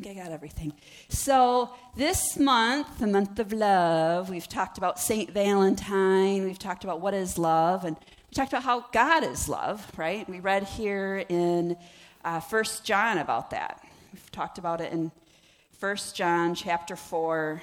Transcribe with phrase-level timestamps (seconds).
[0.00, 0.74] think I got everything.
[1.08, 5.30] So, this month, the month of love, we've talked about St.
[5.30, 9.90] Valentine, we've talked about what is love, and we talked about how God is love,
[9.96, 10.28] right?
[10.28, 11.78] We read here in
[12.26, 13.82] uh, 1 John about that.
[14.12, 15.12] We've talked about it in
[15.80, 17.62] 1 John chapter 4,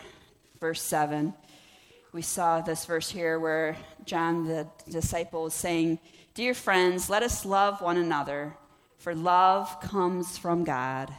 [0.60, 1.36] verse 7.
[2.14, 6.00] We saw this verse here where John, the disciple, is saying,
[6.34, 8.56] Dear friends, let us love one another,
[8.98, 11.14] for love comes from God.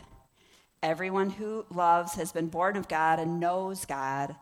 [0.85, 4.37] Everyone who loves has been born of God and knows God.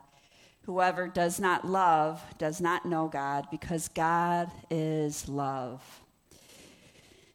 [0.63, 6.01] Whoever does not love does not know God, because God is love.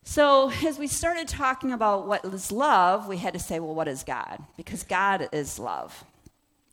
[0.05, 3.89] So, as we started talking about what is love, we had to say, well, what
[3.89, 4.45] is God?
[4.59, 6.05] Because God is love.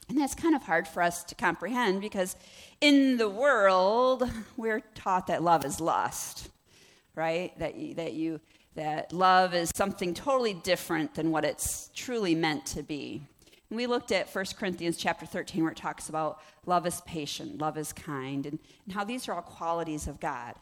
[0.10, 2.36] And that's kind of hard for us to comprehend because
[2.82, 6.50] in the world, we're taught that love is lust,
[7.16, 7.58] right?
[7.60, 8.42] That you, that you
[8.76, 13.26] that love is something totally different than what it's truly meant to be.
[13.70, 17.60] And we looked at 1 Corinthians chapter 13 where it talks about love is patient,
[17.60, 20.56] love is kind, and, and how these are all qualities of God.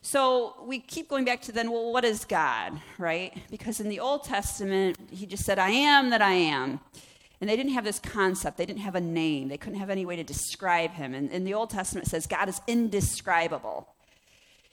[0.00, 3.36] So we keep going back to then, well, what is God, right?
[3.50, 6.80] Because in the Old Testament, he just said, I am that I am.
[7.40, 8.56] And they didn't have this concept.
[8.56, 9.48] They didn't have a name.
[9.48, 11.14] They couldn't have any way to describe him.
[11.14, 13.88] And in the Old Testament, it says God is indescribable.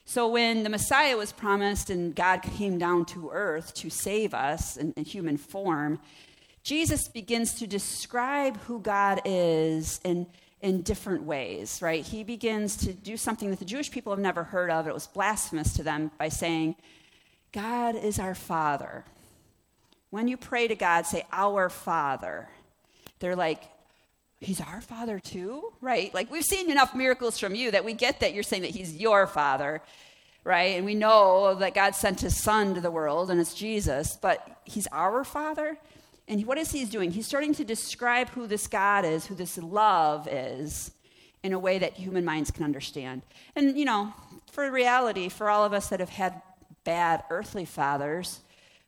[0.10, 4.76] So when the Messiah was promised and God came down to earth to save us
[4.76, 6.00] in, in human form,
[6.64, 10.26] Jesus begins to describe who God is in,
[10.62, 12.04] in different ways, right?
[12.04, 14.88] He begins to do something that the Jewish people have never heard of.
[14.88, 16.76] It was blasphemous to them by saying,
[17.52, 19.06] God is our Father.
[20.10, 22.50] When you pray to God, say, Our Father.
[23.20, 23.62] They're like,
[24.42, 26.14] He's our father too, right?
[26.14, 28.96] Like we've seen enough miracles from you that we get that you're saying that he's
[28.96, 29.82] your father,
[30.46, 30.78] right?
[30.78, 34.62] And we know that God sent his son to the world and it's Jesus, but
[34.64, 35.78] he's our father.
[36.28, 37.12] And what is he doing?
[37.12, 40.92] He's starting to describe who this God is, who this love is,
[41.44, 43.24] in a way that human minds can understand.
[43.56, 44.14] And, you know,
[44.52, 46.42] for reality, for all of us that have had
[46.84, 48.42] bad earthly fathers,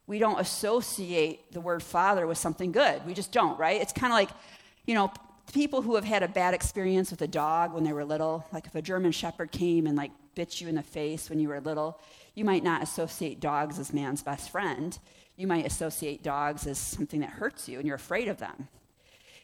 [0.05, 3.05] we don't associate the word father with something good.
[3.05, 3.81] We just don't, right?
[3.81, 4.29] It's kind of like,
[4.85, 5.11] you know,
[5.51, 8.65] people who have had a bad experience with a dog when they were little, like
[8.65, 11.59] if a German shepherd came and like bit you in the face when you were
[11.59, 11.99] little,
[12.35, 14.97] you might not associate dogs as man's best friend.
[15.35, 18.67] You might associate dogs as something that hurts you and you're afraid of them.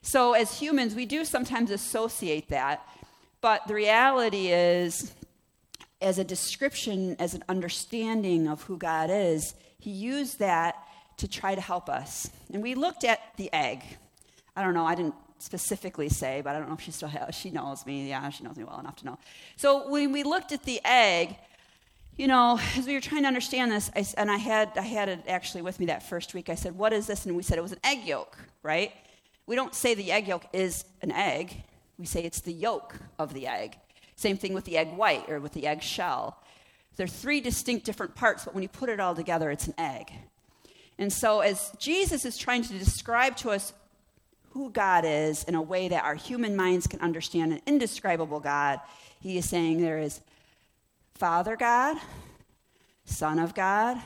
[0.02, 2.88] So as humans, we do sometimes associate that,
[3.42, 5.14] but the reality is
[6.02, 10.76] as a description, as an understanding of who God is, he used that
[11.18, 12.30] to try to help us.
[12.54, 13.84] And we looked at the egg.
[14.56, 17.36] I don't know, I didn't specifically say, but I don't know if she still has,
[17.36, 18.10] she knows me.
[18.10, 19.18] Yeah, she knows me well enough to know.
[19.56, 21.36] So when we looked at the egg,
[22.18, 25.10] you know, as we were trying to understand this, I, and I had, I had
[25.10, 27.26] it actually with me that first week, I said, what is this?
[27.26, 28.92] And we said it was an egg yolk, right?
[29.46, 31.64] We don't say the egg yolk is an egg.
[31.98, 33.78] We say it's the yolk of the egg.
[34.16, 36.42] Same thing with the egg white or with the egg shell.
[36.96, 40.12] They're three distinct different parts, but when you put it all together, it's an egg.
[40.98, 43.72] And so, as Jesus is trying to describe to us
[44.52, 48.80] who God is in a way that our human minds can understand an indescribable God,
[49.20, 50.22] he is saying there is
[51.16, 51.98] Father God,
[53.06, 53.98] Son of God,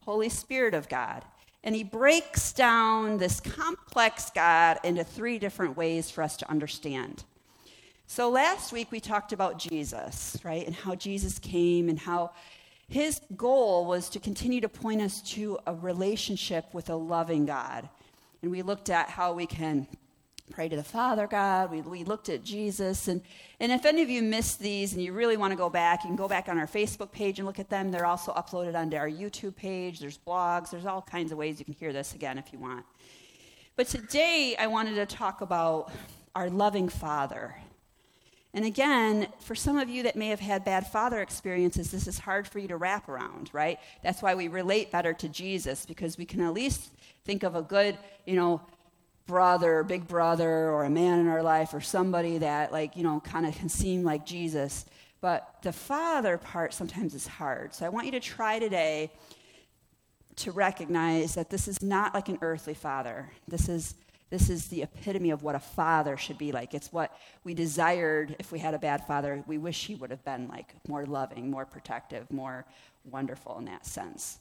[0.00, 1.24] Holy Spirit of God.
[1.62, 7.24] And he breaks down this complex God into three different ways for us to understand.
[8.06, 10.66] So last week we talked about Jesus, right?
[10.66, 12.30] And how Jesus came and how
[12.88, 17.88] his goal was to continue to point us to a relationship with a loving God.
[18.42, 19.86] And we looked at how we can
[20.50, 21.70] pray to the Father God.
[21.70, 23.08] We, we looked at Jesus.
[23.08, 23.22] And,
[23.60, 26.08] and if any of you missed these and you really want to go back, you
[26.08, 27.90] can go back on our Facebook page and look at them.
[27.90, 30.00] They're also uploaded onto our YouTube page.
[30.00, 30.70] There's blogs.
[30.70, 32.84] There's all kinds of ways you can hear this again if you want.
[33.76, 35.92] But today I wanted to talk about
[36.34, 37.54] our loving Father.
[38.58, 42.18] And again, for some of you that may have had bad father experiences, this is
[42.18, 43.78] hard for you to wrap around, right?
[44.02, 46.90] That's why we relate better to Jesus because we can at least
[47.24, 47.96] think of a good,
[48.26, 48.60] you know,
[49.28, 53.20] brother, big brother, or a man in our life, or somebody that, like, you know,
[53.20, 54.86] kind of can seem like Jesus.
[55.20, 57.72] But the father part sometimes is hard.
[57.72, 59.12] So I want you to try today
[60.34, 63.30] to recognize that this is not like an earthly father.
[63.46, 63.94] This is
[64.30, 66.74] this is the epitome of what a father should be like.
[66.74, 69.42] It's what we desired if we had a bad father.
[69.46, 72.66] We wish he would have been like more loving, more protective, more
[73.04, 74.38] wonderful in that sense.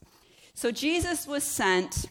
[0.53, 2.07] So Jesus was sent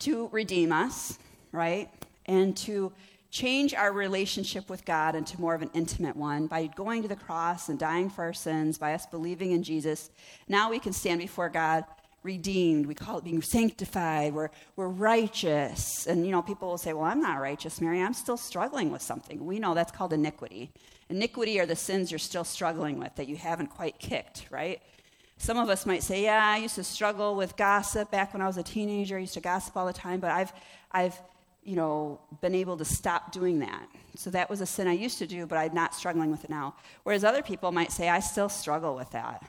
[0.00, 1.18] to redeem us,
[1.50, 1.90] right?
[2.26, 2.92] And to
[3.30, 7.16] change our relationship with God into more of an intimate one by going to the
[7.16, 10.10] cross and dying for our sins, by us believing in Jesus.
[10.48, 11.84] Now we can stand before God
[12.22, 12.86] redeemed.
[12.86, 14.34] We call it being sanctified.
[14.34, 16.06] We're, we're righteous.
[16.06, 18.00] And, you know, people will say, well, I'm not righteous, Mary.
[18.00, 19.44] I'm still struggling with something.
[19.44, 20.70] We know that's called iniquity.
[21.08, 24.80] Iniquity are the sins you're still struggling with that you haven't quite kicked, right?
[25.38, 28.46] Some of us might say, yeah, I used to struggle with gossip back when I
[28.46, 29.16] was a teenager.
[29.16, 30.52] I used to gossip all the time, but I've,
[30.92, 31.18] I've,
[31.64, 33.88] you know, been able to stop doing that.
[34.16, 36.50] So that was a sin I used to do, but I'm not struggling with it
[36.50, 36.74] now.
[37.04, 39.42] Whereas other people might say, I still struggle with that.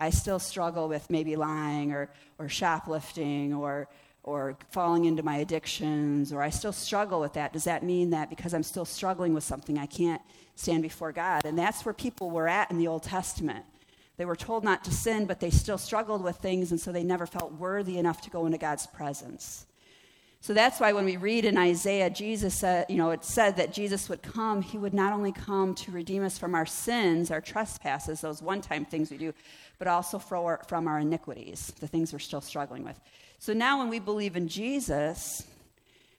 [0.00, 3.88] I still struggle with maybe lying or, or shoplifting or,
[4.22, 7.52] or falling into my addictions, or I still struggle with that.
[7.52, 10.22] Does that mean that because I'm still struggling with something, I can't
[10.54, 11.44] stand before God?
[11.44, 13.64] And that's where people were at in the Old Testament.
[14.18, 17.04] They were told not to sin, but they still struggled with things, and so they
[17.04, 19.64] never felt worthy enough to go into God's presence.
[20.40, 23.72] So that's why when we read in Isaiah, Jesus said, you know, it said that
[23.72, 24.62] Jesus would come.
[24.62, 28.60] He would not only come to redeem us from our sins, our trespasses, those one
[28.60, 29.34] time things we do,
[29.78, 32.98] but also from our iniquities, the things we're still struggling with.
[33.40, 35.44] So now when we believe in Jesus,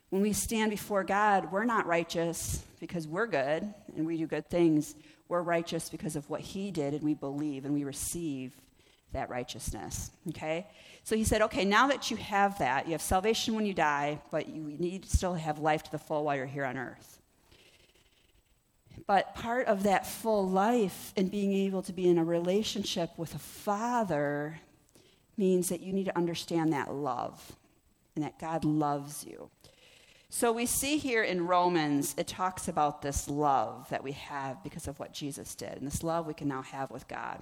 [0.10, 4.50] when we stand before God, we're not righteous because we're good and we do good
[4.50, 4.95] things.
[5.30, 8.54] We're righteous because of what He did and we believe and we receive
[9.13, 10.11] that righteousness.
[10.29, 10.67] Okay?
[11.03, 14.21] So he said, okay, now that you have that, you have salvation when you die,
[14.31, 17.19] but you need to still have life to the full while you're here on earth.
[19.07, 23.33] But part of that full life and being able to be in a relationship with
[23.33, 24.59] a father
[25.38, 27.55] means that you need to understand that love
[28.15, 29.50] and that God loves you.
[30.29, 34.88] So we see here in Romans, it talks about this love that we have because
[34.88, 37.41] of what Jesus did, and this love we can now have with God.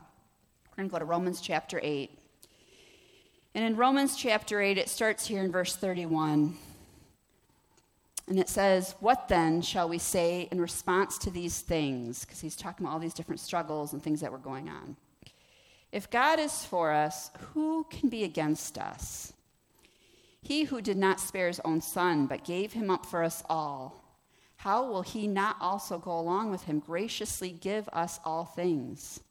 [0.78, 2.12] To go to Romans chapter 8.
[3.56, 6.56] And in Romans chapter 8, it starts here in verse 31.
[8.28, 12.24] And it says, What then shall we say in response to these things?
[12.24, 14.96] Because he's talking about all these different struggles and things that were going on.
[15.92, 19.34] If God is for us, who can be against us?
[20.44, 24.04] He who did not spare his own son, but gave him up for us all,
[24.58, 29.22] how will he not also go along with him graciously give us all things?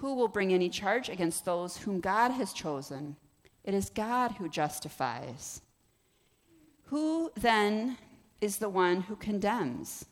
[0.00, 3.16] Who will bring any charge against those whom God has chosen?
[3.64, 5.60] It is God who justifies.
[6.86, 7.98] Who then
[8.40, 10.06] is the one who condemns?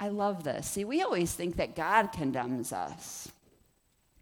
[0.00, 0.66] I love this.
[0.66, 3.30] See, we always think that God condemns us,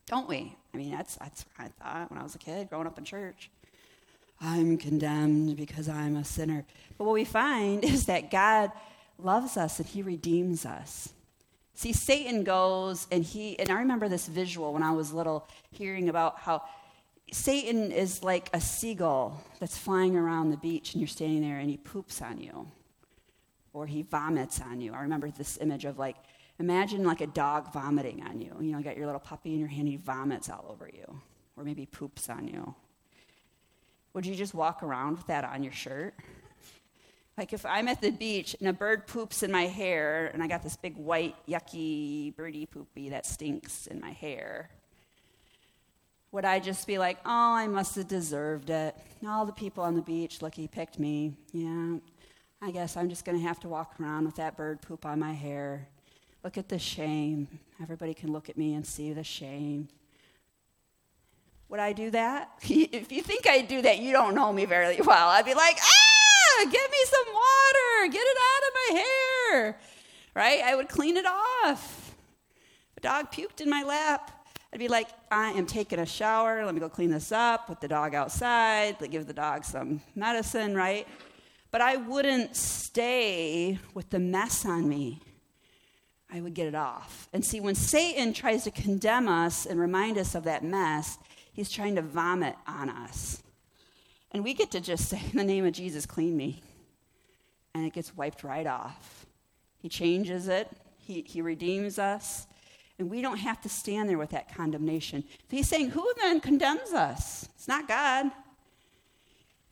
[0.04, 0.54] don't we?
[0.74, 3.04] I mean, that's, that's what I thought when I was a kid growing up in
[3.06, 3.50] church.
[4.42, 6.66] I'm condemned because I'm a sinner.
[6.98, 8.70] But what we find is that God
[9.18, 11.14] loves us and He redeems us.
[11.74, 16.08] See, Satan goes and he, and I remember this visual when I was little, hearing
[16.08, 16.62] about how
[17.32, 21.70] Satan is like a seagull that's flying around the beach and you're standing there and
[21.70, 22.69] he poops on you
[23.72, 24.92] or he vomits on you.
[24.92, 26.16] I remember this image of like,
[26.58, 28.54] imagine like a dog vomiting on you.
[28.60, 31.20] You know, you got your little puppy in your hand, he vomits all over you
[31.56, 32.75] or maybe poops on you.
[34.12, 36.14] Would you just walk around with that on your shirt?
[37.38, 40.49] Like if I'm at the beach and a bird poops in my hair and I
[40.49, 44.69] got this big white, yucky, birdie poopy that stinks in my hair,
[46.31, 48.96] would I just be like, oh, I must have deserved it?
[49.26, 51.34] All the people on the beach, look, he picked me.
[51.52, 51.96] Yeah,
[52.61, 55.19] I guess I'm just going to have to walk around with that bird poop on
[55.19, 55.88] my hair.
[56.44, 57.49] Look at the shame.
[57.82, 59.88] Everybody can look at me and see the shame.
[61.69, 62.50] Would I do that?
[62.62, 65.28] if you think I'd do that, you don't know me very well.
[65.28, 66.01] I'd be like, ah!
[66.60, 68.12] Give me some water.
[68.12, 69.78] Get it out of my hair.
[70.35, 70.62] Right?
[70.64, 72.14] I would clean it off.
[72.90, 74.30] If a dog puked in my lap,
[74.73, 76.64] I'd be like, I am taking a shower.
[76.64, 80.75] Let me go clean this up, put the dog outside, give the dog some medicine,
[80.75, 81.06] right?
[81.71, 85.21] But I wouldn't stay with the mess on me.
[86.32, 87.28] I would get it off.
[87.35, 91.18] And see, when Satan tries to condemn us and remind us of that mess,
[91.52, 93.42] he's trying to vomit on us.
[94.32, 96.62] And we get to just say, in the name of Jesus, clean me.
[97.74, 99.26] And it gets wiped right off.
[99.78, 102.46] He changes it, He, he redeems us.
[102.98, 105.24] And we don't have to stand there with that condemnation.
[105.48, 107.48] He's saying, Who then condemns us?
[107.56, 108.30] It's not God.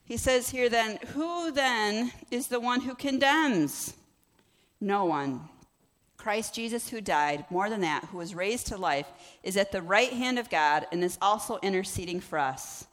[0.04, 3.94] He says here then, Who then is the one who condemns?
[4.80, 5.48] No one.
[6.16, 9.06] Christ Jesus, who died, more than that, who was raised to life,
[9.42, 12.86] is at the right hand of God and is also interceding for us.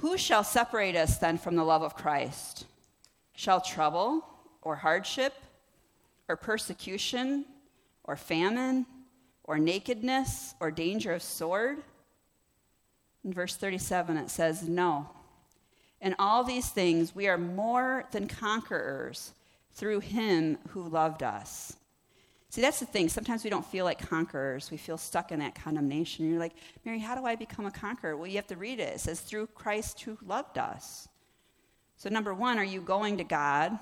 [0.00, 2.64] Who shall separate us then from the love of Christ?
[3.34, 4.24] Shall trouble
[4.62, 5.34] or hardship
[6.26, 7.44] or persecution
[8.04, 8.86] or famine
[9.44, 11.82] or nakedness or danger of sword?
[13.24, 15.10] In verse 37, it says, No.
[16.00, 19.34] In all these things, we are more than conquerors
[19.72, 21.76] through him who loved us.
[22.50, 23.08] See, that's the thing.
[23.08, 24.72] Sometimes we don't feel like conquerors.
[24.72, 26.28] We feel stuck in that condemnation.
[26.28, 28.16] You're like, Mary, how do I become a conqueror?
[28.16, 28.94] Well, you have to read it.
[28.94, 31.08] It says, through Christ who loved us.
[31.96, 33.78] So, number one, are you going to God?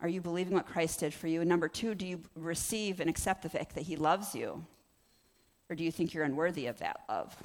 [0.00, 1.40] Are you believing what Christ did for you?
[1.40, 4.64] And number two, do you receive and accept the fact that He loves you?
[5.68, 7.36] Or do you think you're unworthy of that love?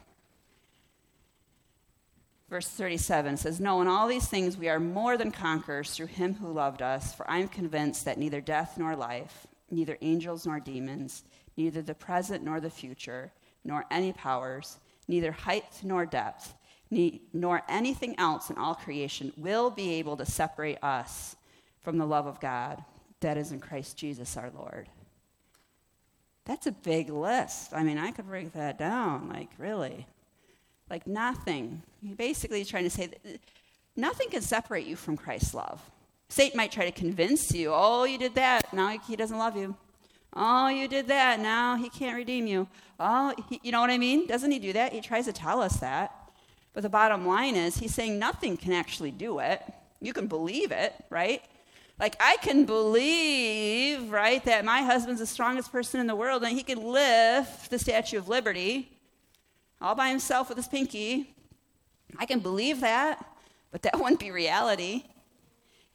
[2.53, 6.35] Verse 37 says, No, in all these things we are more than conquerors through him
[6.35, 10.59] who loved us, for I am convinced that neither death nor life, neither angels nor
[10.59, 11.23] demons,
[11.57, 13.31] neither the present nor the future,
[13.63, 16.53] nor any powers, neither height nor depth,
[17.33, 21.35] nor anything else in all creation will be able to separate us
[21.81, 22.83] from the love of God
[23.21, 24.89] that is in Christ Jesus our Lord.
[26.45, 27.73] That's a big list.
[27.73, 30.05] I mean, I could break that down, like, really.
[30.87, 31.81] Like nothing.
[32.05, 33.39] He basically trying to say that
[33.95, 35.81] nothing can separate you from Christ's love.
[36.27, 39.75] Satan might try to convince you, oh, you did that, now he doesn't love you.
[40.35, 42.67] Oh, you did that, now he can't redeem you.
[42.99, 44.27] Oh, he, you know what I mean?
[44.27, 44.91] Doesn't he do that?
[44.91, 46.11] He tries to tell us that.
[46.73, 49.61] But the bottom line is, he's saying nothing can actually do it.
[50.01, 51.41] You can believe it, right?
[51.99, 56.57] Like, I can believe, right, that my husband's the strongest person in the world and
[56.57, 58.89] he can lift the Statue of Liberty
[59.79, 61.35] all by himself with his pinky.
[62.17, 63.23] I can believe that,
[63.71, 65.03] but that wouldn't be reality.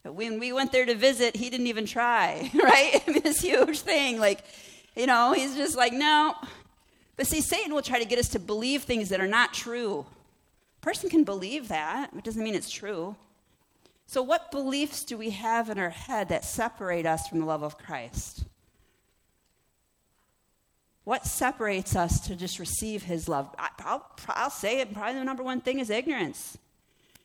[0.04, 3.02] When we went there to visit, he didn't even try, right?
[3.06, 4.18] I mean, this huge thing.
[4.18, 4.44] Like,
[4.96, 6.34] you know, he's just like, no.
[7.16, 10.06] But see, Satan will try to get us to believe things that are not true.
[10.80, 13.16] A person can believe that, it doesn't mean it's true.
[14.06, 17.62] So, what beliefs do we have in our head that separate us from the love
[17.62, 18.44] of Christ?
[21.08, 23.48] What separates us to just receive his love?
[23.58, 26.58] I, will I'll say it, probably the number one thing is ignorance.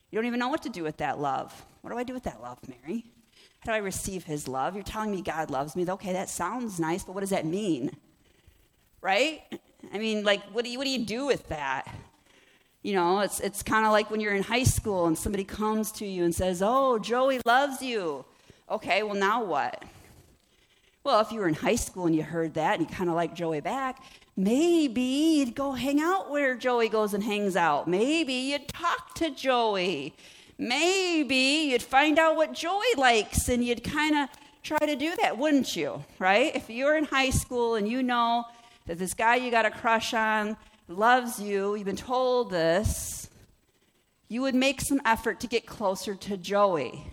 [0.10, 1.66] You don't even know what to do with that love.
[1.82, 3.04] What do I do with that love, Mary?
[3.60, 4.76] How do I receive his love?
[4.76, 5.86] You're telling me God loves me.
[5.86, 7.92] Okay, that sounds nice, but what does that mean?
[9.02, 9.42] Right?
[9.94, 11.94] I mean, like, what do you, what do, you do with that?
[12.84, 15.92] You know, it's, it's kind of like when you're in high school and somebody comes
[15.92, 18.24] to you and says, Oh, Joey loves you.
[18.72, 19.84] Okay, well, now what?
[21.04, 23.16] Well, if you were in high school and you heard that and you kind of
[23.18, 24.02] like Joey back,
[24.38, 27.90] maybe you'd go hang out where Joey goes and hangs out.
[27.90, 30.14] Maybe you'd talk to Joey.
[30.58, 34.30] Maybe you'd find out what Joey likes and you'd kind of
[34.64, 36.06] try to do that, wouldn't you?
[36.20, 36.56] Right?
[36.56, 38.46] If you're in high school and you know
[38.86, 40.56] that this guy you got a crush on
[40.88, 43.30] loves you, you've been told this,
[44.30, 47.13] you would make some effort to get closer to Joey.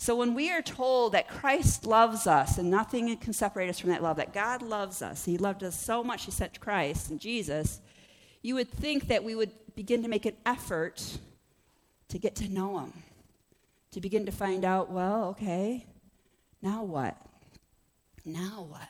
[0.00, 3.90] So when we are told that Christ loves us and nothing can separate us from
[3.90, 7.20] that love, that God loves us, He loved us so much, He sent Christ and
[7.20, 7.82] Jesus,
[8.40, 11.18] you would think that we would begin to make an effort
[12.08, 12.94] to get to know Him,
[13.90, 15.84] to begin to find out, well, okay,
[16.62, 17.14] now what?
[18.24, 18.88] Now what?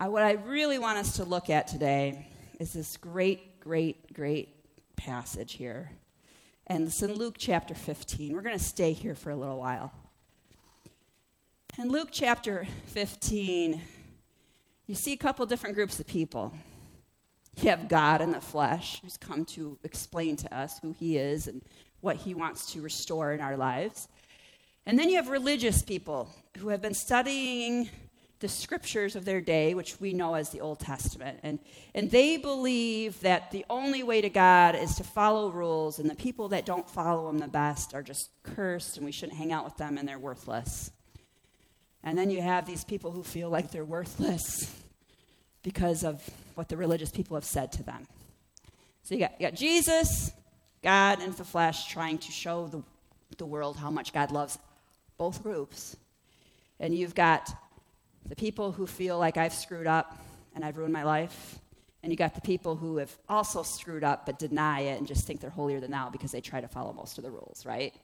[0.00, 2.26] I, what I really want us to look at today
[2.58, 4.48] is this great, great, great
[4.96, 5.90] passage here
[6.66, 8.34] and it's in Luke chapter 15.
[8.34, 9.92] We're going to stay here for a little while.
[11.78, 13.80] In Luke chapter 15,
[14.86, 16.52] you see a couple different groups of people.
[17.60, 21.46] You have God in the flesh, who's come to explain to us who he is
[21.46, 21.62] and
[22.00, 24.08] what he wants to restore in our lives.
[24.86, 27.88] And then you have religious people who have been studying
[28.40, 31.40] the scriptures of their day, which we know as the Old Testament.
[31.42, 31.58] And,
[31.94, 36.14] and they believe that the only way to God is to follow rules, and the
[36.14, 39.64] people that don't follow them the best are just cursed, and we shouldn't hang out
[39.64, 40.90] with them, and they're worthless.
[42.04, 44.74] And then you have these people who feel like they're worthless
[45.62, 46.22] because of
[46.54, 48.06] what the religious people have said to them.
[49.02, 50.30] So you got, you got Jesus,
[50.82, 52.82] God in the flesh, trying to show the,
[53.38, 54.58] the world how much God loves
[55.16, 55.96] both groups.
[56.78, 57.50] And you've got
[58.28, 60.18] the people who feel like I've screwed up
[60.54, 61.58] and I've ruined my life.
[62.02, 65.26] And you got the people who have also screwed up but deny it and just
[65.26, 67.94] think they're holier than thou because they try to follow most of the rules, right?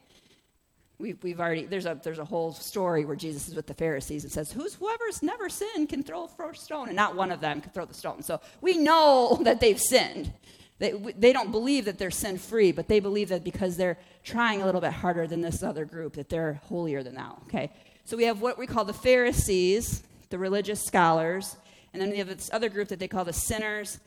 [0.99, 4.25] We've, we've already, there's a, there's a whole story where Jesus is with the Pharisees
[4.25, 7.61] and says, Who's, Whoever's never sinned can throw a stone, and not one of them
[7.61, 8.23] can throw the stone.
[8.23, 10.33] So we know that they've sinned.
[10.79, 14.63] They, they don't believe that they're sin free, but they believe that because they're trying
[14.63, 17.71] a little bit harder than this other group, that they're holier than thou, okay?
[18.05, 20.03] So we have what we call the Pharisees,
[20.33, 21.57] the religious scholars,
[21.93, 24.01] and then we have this other group that they call the sinners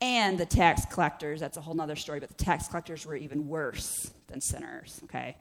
[0.00, 1.38] and the tax collectors.
[1.38, 5.36] That's a whole other story, but the tax collectors were even worse than sinners, okay?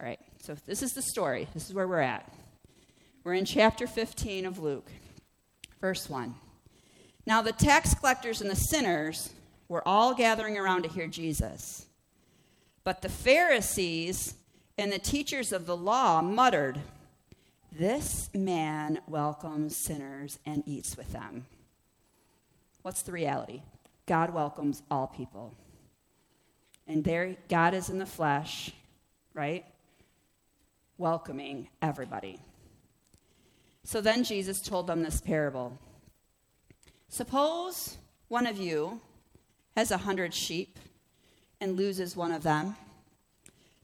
[0.00, 1.46] All right, so this is the story.
[1.52, 2.32] This is where we're at.
[3.24, 4.90] We're in chapter 15 of Luke,
[5.82, 6.34] verse 1.
[7.26, 9.34] Now, the tax collectors and the sinners
[9.68, 11.84] were all gathering around to hear Jesus.
[12.84, 14.34] But the Pharisees
[14.78, 16.80] and the teachers of the law muttered,
[17.72, 21.46] This man welcomes sinners and eats with them.
[22.82, 23.62] What's the reality?
[24.06, 25.54] God welcomes all people.
[26.86, 28.72] And there, God is in the flesh,
[29.34, 29.66] right?
[30.96, 32.40] Welcoming everybody.
[33.84, 35.78] So then Jesus told them this parable
[37.10, 37.96] Suppose
[38.28, 39.00] one of you
[39.76, 40.78] has a hundred sheep
[41.60, 42.76] and loses one of them.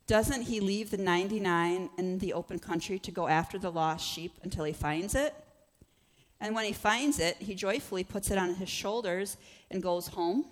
[0.07, 4.33] Doesn't he leave the 99 in the open country to go after the lost sheep
[4.43, 5.35] until he finds it?
[6.41, 9.39] And when he finds it, he joyfully puts it on his shoulders
[9.71, 10.45] and goes home.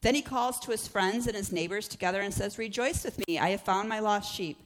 [0.00, 3.38] Then he calls to his friends and his neighbors together and says, Rejoice with me,
[3.38, 4.58] I have found my lost sheep.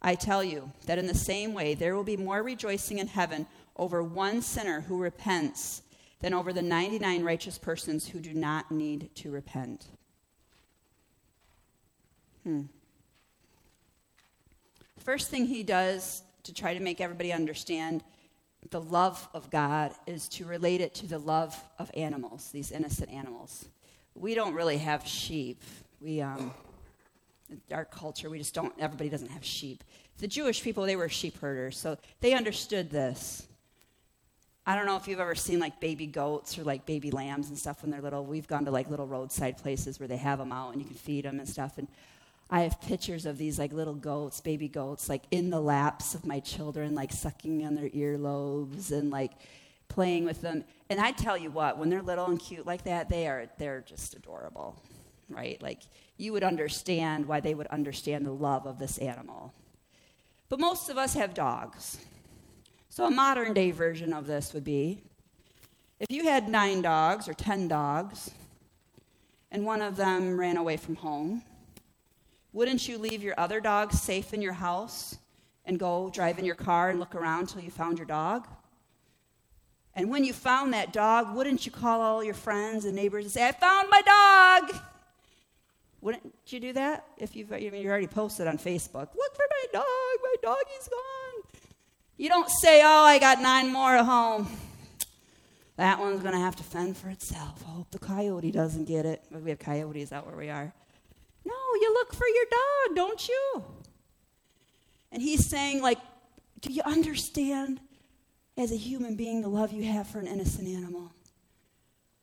[0.00, 3.46] I tell you that in the same way, there will be more rejoicing in heaven
[3.76, 5.82] over one sinner who repents
[6.20, 9.86] than over the 99 righteous persons who do not need to repent.
[12.44, 12.62] Hmm.
[15.04, 18.02] First thing he does to try to make everybody understand
[18.70, 23.10] the love of God is to relate it to the love of animals, these innocent
[23.10, 23.66] animals.
[24.14, 25.62] We don't really have sheep.
[26.00, 26.54] We, um,
[27.70, 29.84] our culture, we just don't, everybody doesn't have sheep.
[30.20, 33.46] The Jewish people, they were sheep herders, so they understood this.
[34.66, 37.58] I don't know if you've ever seen like baby goats or like baby lambs and
[37.58, 38.24] stuff when they're little.
[38.24, 40.96] We've gone to like little roadside places where they have them out and you can
[40.96, 41.76] feed them and stuff.
[41.76, 41.88] And
[42.54, 46.24] I have pictures of these like little goats, baby goats, like in the laps of
[46.24, 49.32] my children, like sucking on their earlobes and like
[49.88, 50.62] playing with them.
[50.88, 53.80] And I tell you what, when they're little and cute like that, they are they're
[53.80, 54.80] just adorable,
[55.28, 55.60] right?
[55.60, 55.80] Like
[56.16, 59.52] you would understand why they would understand the love of this animal.
[60.48, 61.98] But most of us have dogs.
[62.88, 65.02] So a modern day version of this would be
[65.98, 68.30] if you had nine dogs or ten dogs,
[69.50, 71.42] and one of them ran away from home
[72.54, 75.18] wouldn't you leave your other dogs safe in your house
[75.66, 78.46] and go drive in your car and look around till you found your dog?
[79.96, 83.32] And when you found that dog, wouldn't you call all your friends and neighbors and
[83.32, 84.80] say, I found my dog?
[86.00, 89.08] Wouldn't you do that if you've I mean, you already posted on Facebook?
[89.16, 89.84] Look for my dog,
[90.22, 91.60] my doggy's gone.
[92.16, 94.48] You don't say, Oh, I got nine more at home.
[95.76, 97.64] That one's going to have to fend for itself.
[97.66, 99.24] I hope the coyote doesn't get it.
[99.32, 100.72] We have coyotes out where we are.
[101.44, 103.64] No, you look for your dog, don't you?
[105.12, 105.98] And he's saying, like,
[106.60, 107.80] do you understand
[108.56, 111.12] as a human being the love you have for an innocent animal?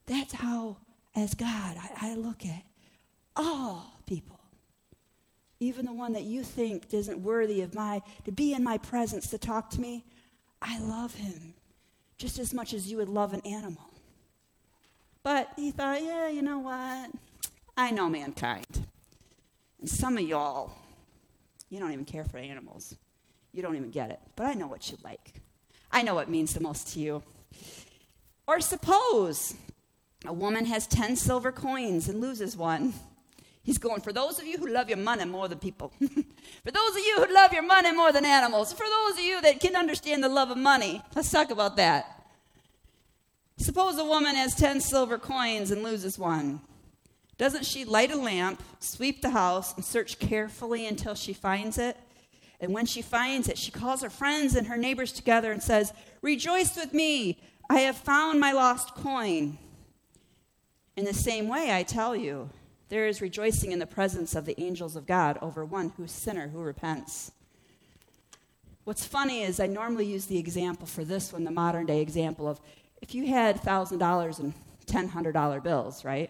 [0.07, 0.77] That's how,
[1.15, 2.63] as God, I, I look at
[3.35, 4.39] all people.
[5.59, 9.29] Even the one that you think isn't worthy of my to be in my presence
[9.29, 10.03] to talk to me,
[10.61, 11.53] I love him
[12.17, 13.89] just as much as you would love an animal.
[15.23, 17.11] But he thought, yeah, you know what?
[17.77, 18.87] I know mankind.
[19.85, 20.71] Some of y'all,
[21.69, 22.95] you don't even care for animals.
[23.51, 24.19] You don't even get it.
[24.35, 25.33] But I know what you like.
[25.91, 27.23] I know what means the most to you.
[28.47, 29.55] Or suppose
[30.25, 32.93] a woman has 10 silver coins and loses one.
[33.63, 36.91] He's going, for those of you who love your money more than people, for those
[36.91, 39.75] of you who love your money more than animals, for those of you that can
[39.75, 42.23] understand the love of money, let's talk about that.
[43.57, 46.61] Suppose a woman has 10 silver coins and loses one.
[47.41, 51.97] Doesn't she light a lamp, sweep the house, and search carefully until she finds it?
[52.59, 55.91] And when she finds it, she calls her friends and her neighbors together and says,
[56.21, 59.57] Rejoice with me, I have found my lost coin.
[60.95, 62.51] In the same way, I tell you,
[62.89, 66.49] there is rejoicing in the presence of the angels of God over one who's sinner
[66.49, 67.31] who repents.
[68.83, 72.47] What's funny is I normally use the example for this one, the modern day example
[72.47, 72.59] of
[73.01, 74.53] if you had $1,000 and
[74.85, 76.29] $1,000 bills, right?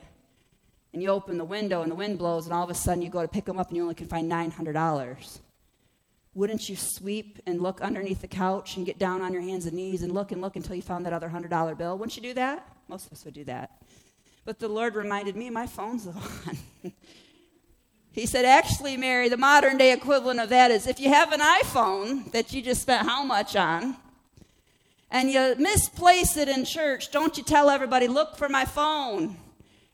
[0.93, 3.09] And you open the window and the wind blows and all of a sudden you
[3.09, 5.39] go to pick them up and you only can find $900
[6.33, 9.75] wouldn't you sweep and look underneath the couch and get down on your hands and
[9.75, 11.97] knees and look and look until you found that other $100 bill?
[11.97, 12.65] Wouldn't you do that?
[12.87, 13.81] Most of us would do that.
[14.45, 16.07] But the lord reminded me my phone's
[16.85, 16.93] on.
[18.13, 21.39] He said actually mary the modern day equivalent of that is if you have an
[21.39, 23.95] iphone that you just spent how much on
[25.09, 29.37] and you misplace it in church don't you tell everybody look for my phone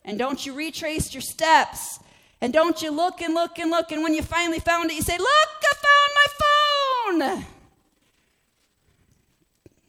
[0.07, 1.99] and don't you retrace your steps?
[2.39, 5.01] And don't you look and look and look, and when you finally found it, you
[5.01, 5.73] say, Look, I
[7.11, 7.45] found my phone.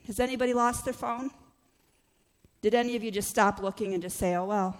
[0.07, 1.31] Has anybody lost their phone?
[2.61, 4.77] Did any of you just stop looking and just say, Oh, well?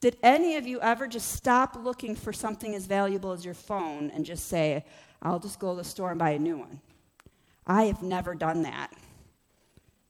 [0.00, 4.10] Did any of you ever just stop looking for something as valuable as your phone
[4.10, 4.84] and just say,
[5.20, 6.80] I'll just go to the store and buy a new one?
[7.66, 8.92] I have never done that.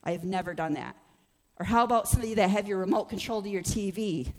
[0.04, 0.94] I have never done that.
[1.58, 4.32] Or how about some of you that have your remote control to your TV?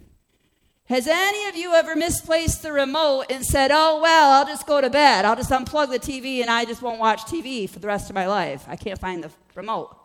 [0.86, 4.82] Has any of you ever misplaced the remote and said, oh, well, I'll just go
[4.82, 5.24] to bed.
[5.24, 8.16] I'll just unplug the TV and I just won't watch TV for the rest of
[8.16, 8.66] my life?
[8.68, 9.96] I can't find the remote.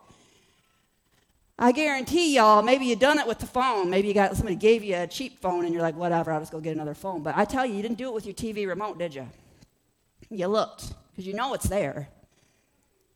[1.57, 3.89] I guarantee y'all, maybe you done it with the phone.
[3.89, 6.51] Maybe you got somebody gave you a cheap phone and you're like, whatever, I'll just
[6.51, 7.23] go get another phone.
[7.23, 9.27] But I tell you, you didn't do it with your TV remote, did you?
[10.29, 12.09] You looked because you know it's there.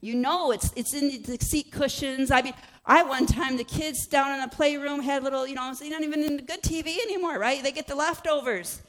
[0.02, 2.32] You know it's it's in the seat cushions.
[2.32, 2.54] I mean,
[2.90, 6.02] I one time the kids down in the playroom had little, you know, they're not
[6.02, 7.62] even in the good TV anymore, right?
[7.62, 8.82] They get the leftovers.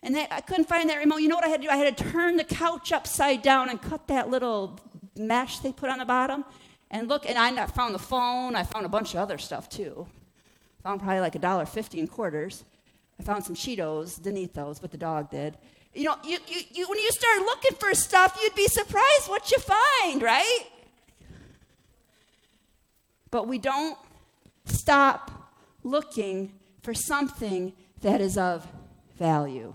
[0.00, 1.16] And they, I couldn't find that remote.
[1.16, 1.72] You know what I had to do?
[1.72, 4.78] I had to turn the couch upside down and cut that little
[5.16, 6.44] mesh they put on the bottom.
[6.88, 8.54] And look, and I found the phone.
[8.54, 10.06] I found a bunch of other stuff too.
[10.84, 12.64] Found probably like a dollar fifty in quarters.
[13.18, 14.22] I found some Cheetos.
[14.22, 15.58] Didn't eat those, but the dog did.
[15.94, 19.50] You know, you, you, you, when you start looking for stuff, you'd be surprised what
[19.50, 20.64] you find, right?
[23.30, 23.98] But we don't
[24.64, 25.30] stop
[25.82, 28.66] looking for something that is of
[29.18, 29.74] value.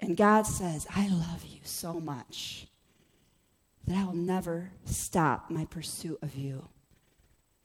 [0.00, 2.66] And God says, I love you so much
[3.86, 6.68] that I will never stop my pursuit of you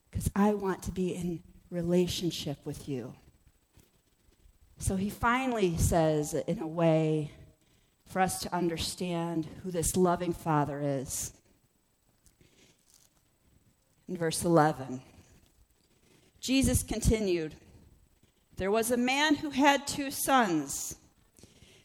[0.10, 3.14] because I want to be in relationship with you.
[4.80, 7.32] So he finally says, in a way,
[8.08, 11.34] for us to understand who this loving Father is
[14.08, 15.02] in verse 11.
[16.40, 17.56] Jesus continued
[18.58, 20.96] There was a man who had two sons.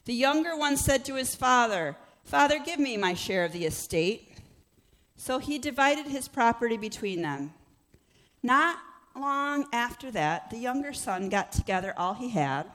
[0.05, 4.37] The younger one said to his father, Father, give me my share of the estate.
[5.15, 7.53] So he divided his property between them.
[8.41, 8.77] Not
[9.15, 12.65] long after that, the younger son got together all he had,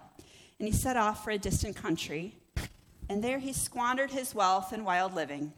[0.59, 2.37] and he set off for a distant country,
[3.09, 5.53] and there he squandered his wealth in wild living.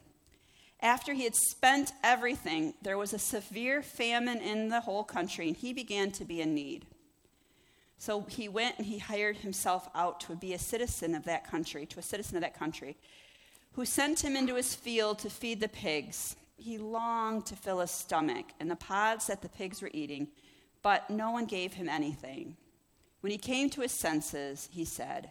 [0.83, 5.57] After he had spent everything, there was a severe famine in the whole country, and
[5.57, 6.87] he began to be in need.
[7.99, 11.85] So he went and he hired himself out to be a citizen of that country,
[11.85, 12.97] to a citizen of that country,
[13.73, 16.35] who sent him into his field to feed the pigs.
[16.57, 20.29] He longed to fill his stomach and the pods that the pigs were eating,
[20.83, 22.57] but no one gave him anything.
[23.21, 25.31] When he came to his senses, he said,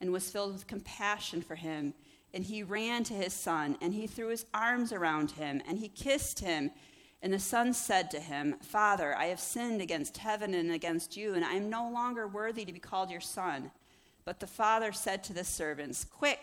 [0.00, 1.94] and was filled with compassion for him.
[2.34, 5.88] And he ran to his son, and he threw his arms around him, and he
[5.88, 6.70] kissed him.
[7.22, 11.34] And the son said to him, Father, I have sinned against heaven and against you,
[11.34, 13.70] and I am no longer worthy to be called your son.
[14.24, 16.42] But the father said to the servants, Quick,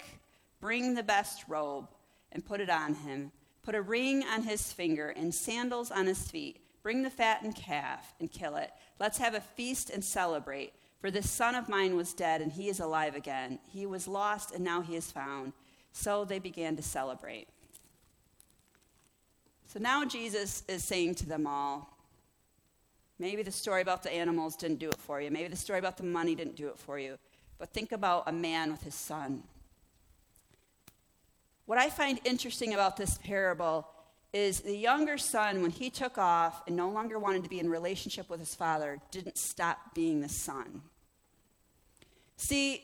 [0.60, 1.90] bring the best robe
[2.32, 3.32] and put it on him.
[3.62, 6.60] Put a ring on his finger and sandals on his feet.
[6.82, 8.72] Bring the fattened calf and kill it.
[9.00, 10.74] Let's have a feast and celebrate.
[11.04, 13.60] For this son of mine was dead, and he is alive again.
[13.74, 15.52] He was lost, and now he is found.
[15.92, 17.50] So they began to celebrate.
[19.68, 21.98] So now Jesus is saying to them all,
[23.20, 25.30] maybe the story about the animals didn't do it for you.
[25.30, 27.18] Maybe the story about the money didn't do it for you.
[27.60, 29.44] But think about a man with his son.
[31.66, 33.90] What I find interesting about this parable
[34.32, 37.70] is the younger son, when he took off and no longer wanted to be in
[37.70, 40.82] relationship with his father, didn't stop being the son.
[42.38, 42.84] See,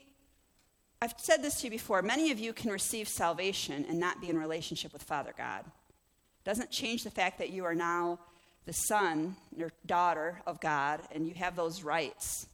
[1.02, 2.02] I've said this to you before.
[2.02, 5.62] Many of you can receive salvation and not be in relationship with Father God.
[5.66, 8.20] It doesn't change the fact that you are now
[8.66, 12.48] the son or daughter of God and you have those rights.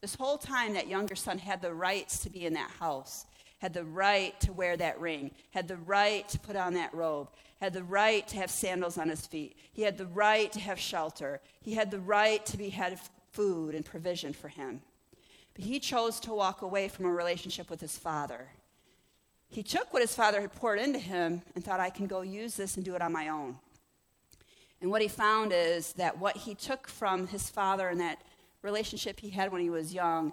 [0.00, 3.26] This whole time, that younger son had the rights to be in that house,
[3.58, 7.28] had the right to wear that ring, had the right to put on that robe,
[7.60, 9.56] had the right to have sandals on his feet.
[9.72, 11.40] He had the right to have shelter.
[11.60, 12.98] He had the right to be had
[13.32, 14.80] food and provision for him.
[15.62, 18.48] He chose to walk away from a relationship with his father.
[19.48, 22.54] He took what his father had poured into him and thought, I can go use
[22.54, 23.58] this and do it on my own.
[24.80, 28.22] And what he found is that what he took from his father and that
[28.62, 30.32] relationship he had when he was young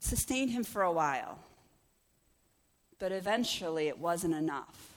[0.00, 1.38] sustained him for a while.
[2.98, 4.94] But eventually it wasn't enough.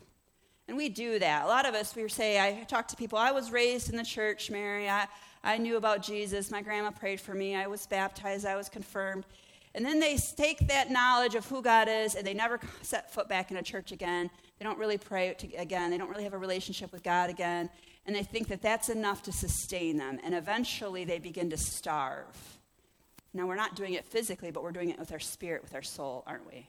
[0.68, 1.46] And we do that.
[1.46, 4.04] A lot of us, we say, I talk to people, I was raised in the
[4.04, 4.90] church, Mary.
[4.90, 5.08] I,
[5.44, 6.52] I knew about Jesus.
[6.52, 7.56] My grandma prayed for me.
[7.56, 8.46] I was baptized.
[8.46, 9.26] I was confirmed.
[9.76, 13.30] And then they take that knowledge of who God is and they never set foot
[13.30, 14.30] back in a church again.
[14.58, 15.92] They don't really pray to, again.
[15.92, 17.70] They don't really have a relationship with God again.
[18.06, 20.20] And they think that that's enough to sustain them.
[20.24, 22.58] And eventually they begin to starve.
[23.34, 25.84] Now, we're not doing it physically, but we're doing it with our spirit, with our
[25.84, 26.68] soul, aren't we?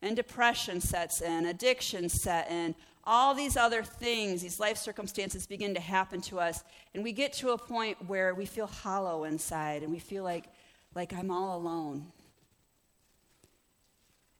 [0.00, 2.74] And depression sets in, addiction set in,
[3.06, 6.64] all these other things, these life circumstances begin to happen to us,
[6.94, 10.44] and we get to a point where we feel hollow inside and we feel like,
[10.94, 12.06] like I'm all alone.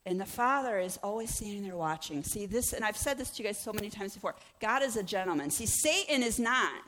[0.05, 2.23] And the Father is always standing there watching.
[2.23, 4.95] See, this, and I've said this to you guys so many times before God is
[4.95, 5.49] a gentleman.
[5.49, 6.81] See, Satan is not.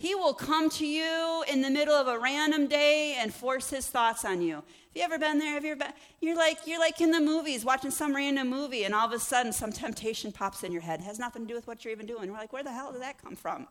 [0.00, 3.86] He will come to you in the middle of a random day and force his
[3.86, 4.54] thoughts on you.
[4.54, 5.52] Have you ever been there?
[5.52, 5.92] Have you ever been?
[6.22, 9.18] You're like, you're like in the movies, watching some random movie, and all of a
[9.18, 11.00] sudden some temptation pops in your head.
[11.00, 12.32] It has nothing to do with what you're even doing.
[12.32, 13.68] We're like, where the hell did that come from?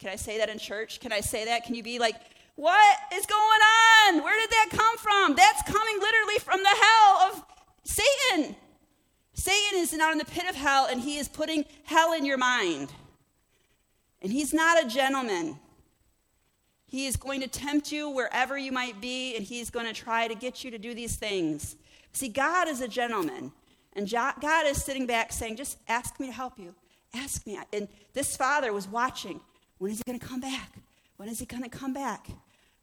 [0.00, 0.98] Can I say that in church?
[0.98, 1.64] Can I say that?
[1.64, 2.16] Can you be like,
[2.56, 4.24] what is going on?
[4.24, 5.36] Where did that come from?
[5.36, 7.44] That's coming literally from the hell of
[7.84, 8.56] Satan.
[9.32, 12.36] Satan is now in the pit of hell and he is putting hell in your
[12.36, 12.88] mind.
[14.22, 15.58] And he's not a gentleman.
[16.86, 20.26] He is going to tempt you wherever you might be and he's going to try
[20.26, 21.76] to get you to do these things.
[22.12, 23.52] See, God is a gentleman.
[23.94, 26.74] And God is sitting back saying, just ask me to help you.
[27.14, 27.58] Ask me.
[27.72, 29.40] And this father was watching.
[29.78, 30.72] When is he going to come back?
[31.16, 32.28] When is he going to come back?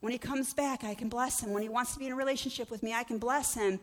[0.01, 1.51] When he comes back, I can bless him.
[1.51, 3.79] When he wants to be in a relationship with me, I can bless him.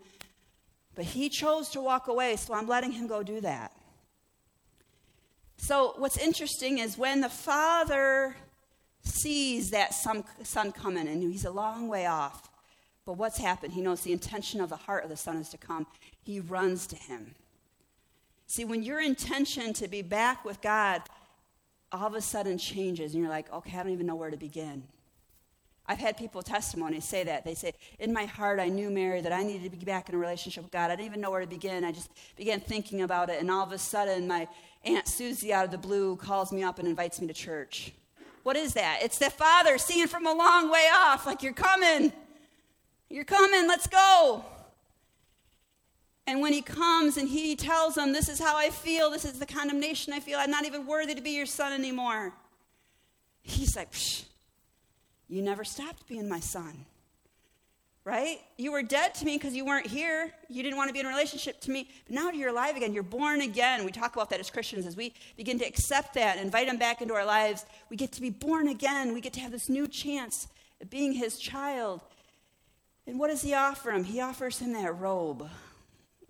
[0.94, 3.72] But he chose to walk away, so I'm letting him go do that.
[5.62, 8.35] So, what's interesting is when the father
[9.05, 10.25] sees that son,
[10.72, 12.51] coming, and he's a long way off,
[13.07, 13.72] but what's happened?
[13.72, 15.87] He knows the intention of the heart of the son is to come.
[16.25, 17.37] He runs to him.
[18.48, 21.03] See, when your intention to be back with God
[21.92, 24.37] all of a sudden changes, and you're like, okay, I don't even know where to
[24.37, 24.83] begin.
[25.87, 27.44] I've had people testimony say that.
[27.44, 30.14] They say, In my heart, I knew, Mary, that I needed to be back in
[30.14, 30.90] a relationship with God.
[30.90, 31.85] I didn't even know where to begin.
[31.85, 34.46] I just began thinking about it, and all of a sudden, my
[34.84, 37.92] Aunt Susie out of the blue calls me up and invites me to church.
[38.42, 39.00] What is that?
[39.02, 42.12] It's the Father seeing from a long way off, like, You're coming.
[43.08, 43.68] You're coming.
[43.68, 44.44] Let's go.
[46.26, 49.38] And when he comes and he tells them, This is how I feel, this is
[49.38, 52.32] the condemnation I feel, I'm not even worthy to be your son anymore.
[53.42, 53.92] He's like,
[55.28, 56.84] you never stopped being my son.
[58.04, 58.40] Right?
[58.58, 60.32] You were dead to me because you weren't here.
[60.48, 61.88] You didn't want to be in a relationship to me.
[62.06, 62.92] But now you're alive again.
[62.92, 63.84] You're born again.
[63.84, 64.86] We talk about that as Christians.
[64.86, 68.10] As we begin to accept that and invite him back into our lives, we get
[68.12, 69.14] to be born again.
[69.14, 70.48] We get to have this new chance
[70.80, 72.00] of being his child.
[73.06, 74.02] And what does he offer him?
[74.02, 75.48] He offers him that robe.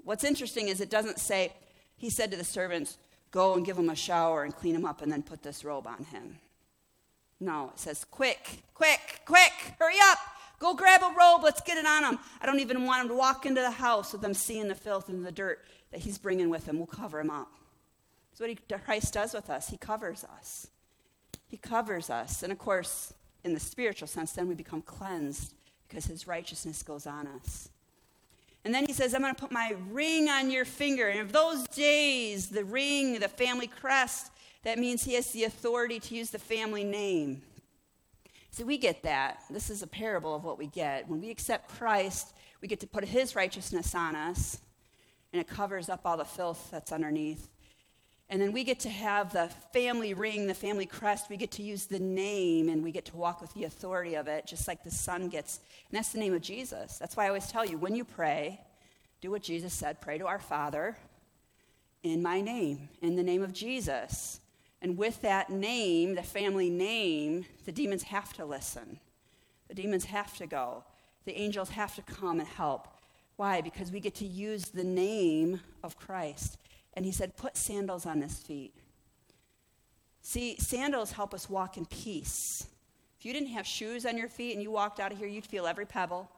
[0.05, 1.55] What's interesting is it doesn't say,
[1.97, 2.99] he said to the servants,
[3.31, 5.87] Go and give him a shower and clean him up and then put this robe
[5.87, 6.37] on him.
[7.41, 10.19] No, it says, quick, quick, quick, hurry up.
[10.63, 11.43] Go grab a robe.
[11.43, 12.21] Let's get it on him.
[12.41, 15.09] I don't even want him to walk into the house with them seeing the filth
[15.09, 16.79] and the dirt that he's bringing with him.
[16.79, 17.51] We'll cover him up.
[18.31, 19.71] That's what he, Christ does with us.
[19.71, 20.69] He covers us.
[21.49, 22.45] He covers us.
[22.45, 25.53] And of course, in the spiritual sense, then we become cleansed
[25.89, 27.69] because his righteousness goes on us.
[28.65, 31.09] And then he says, I'm going to put my ring on your finger.
[31.09, 34.31] And of those days, the ring, the family crest,
[34.63, 37.43] that means he has the authority to use the family name.
[38.53, 39.43] So we get that.
[39.49, 41.09] This is a parable of what we get.
[41.09, 44.61] When we accept Christ, we get to put his righteousness on us,
[45.33, 47.49] and it covers up all the filth that's underneath.
[48.29, 51.31] And then we get to have the family ring, the family crest.
[51.31, 54.27] We get to use the name and we get to walk with the authority of
[54.27, 55.61] it, just like the Son gets.
[55.91, 56.97] And that's the name of Jesus.
[56.97, 58.59] That's why I always tell you when you pray,
[59.21, 60.97] do what Jesus said pray to our Father
[62.03, 64.41] in my name, in the name of Jesus.
[64.83, 68.99] And with that name, the family name, the demons have to listen.
[69.69, 70.83] The demons have to go.
[71.25, 72.89] The angels have to come and help.
[73.37, 73.61] Why?
[73.61, 76.59] Because we get to use the name of Christ.
[76.95, 78.75] And he said, Put sandals on his feet.
[80.21, 82.67] See, sandals help us walk in peace.
[83.19, 85.47] If you didn't have shoes on your feet and you walked out of here, you'd
[85.47, 86.29] feel every pebble,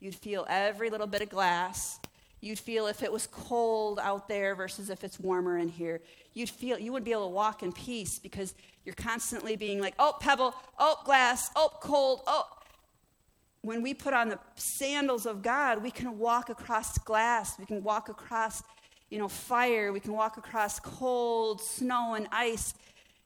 [0.00, 2.00] you'd feel every little bit of glass,
[2.42, 6.00] You'd feel if it was cold out there versus if it's warmer in here.
[6.34, 9.94] You'd feel you wouldn't be able to walk in peace because you're constantly being like,
[10.00, 12.44] oh, pebble, oh, glass, oh, cold, oh.
[13.60, 17.56] When we put on the sandals of God, we can walk across glass.
[17.60, 18.64] We can walk across,
[19.08, 19.92] you know, fire.
[19.92, 22.74] We can walk across cold, snow, and ice.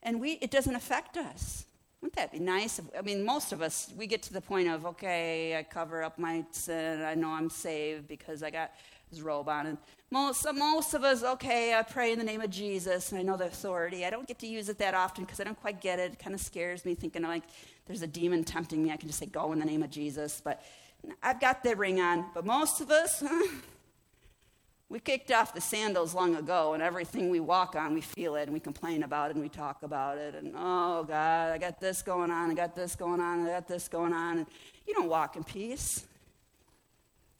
[0.03, 1.65] And we, it doesn't affect us.
[2.03, 2.83] Wouldn't that be nice?
[2.97, 6.19] I mean, most of us, we get to the point of, okay, I cover up
[6.19, 7.01] my sin.
[7.01, 8.73] I know I'm saved because I got
[9.11, 9.67] his robe on.
[9.67, 9.79] And
[10.11, 13.37] most, most of us, okay, I pray in the name of Jesus, and I know
[13.37, 14.05] the authority.
[14.05, 16.13] I don't get to use it that often because I don't quite get it.
[16.13, 17.45] It kind of scares me, thinking like
[17.87, 18.91] there's a demon tempting me.
[18.91, 20.41] I can just say, go in the name of Jesus.
[20.45, 20.63] But
[21.23, 22.27] I've got the ring on.
[22.35, 23.23] But most of us,
[24.89, 28.43] We kicked off the sandals long ago, and everything we walk on, we feel it,
[28.43, 30.37] and we complain about it, and we talk about it.
[30.37, 33.67] And oh, God, I got this going on, I got this going on, I got
[33.67, 34.39] this going on.
[34.39, 34.47] And
[34.87, 36.07] you don't walk in peace.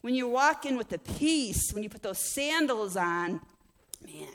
[0.01, 3.41] When you walk in with the peace, when you put those sandals on,
[4.05, 4.27] man,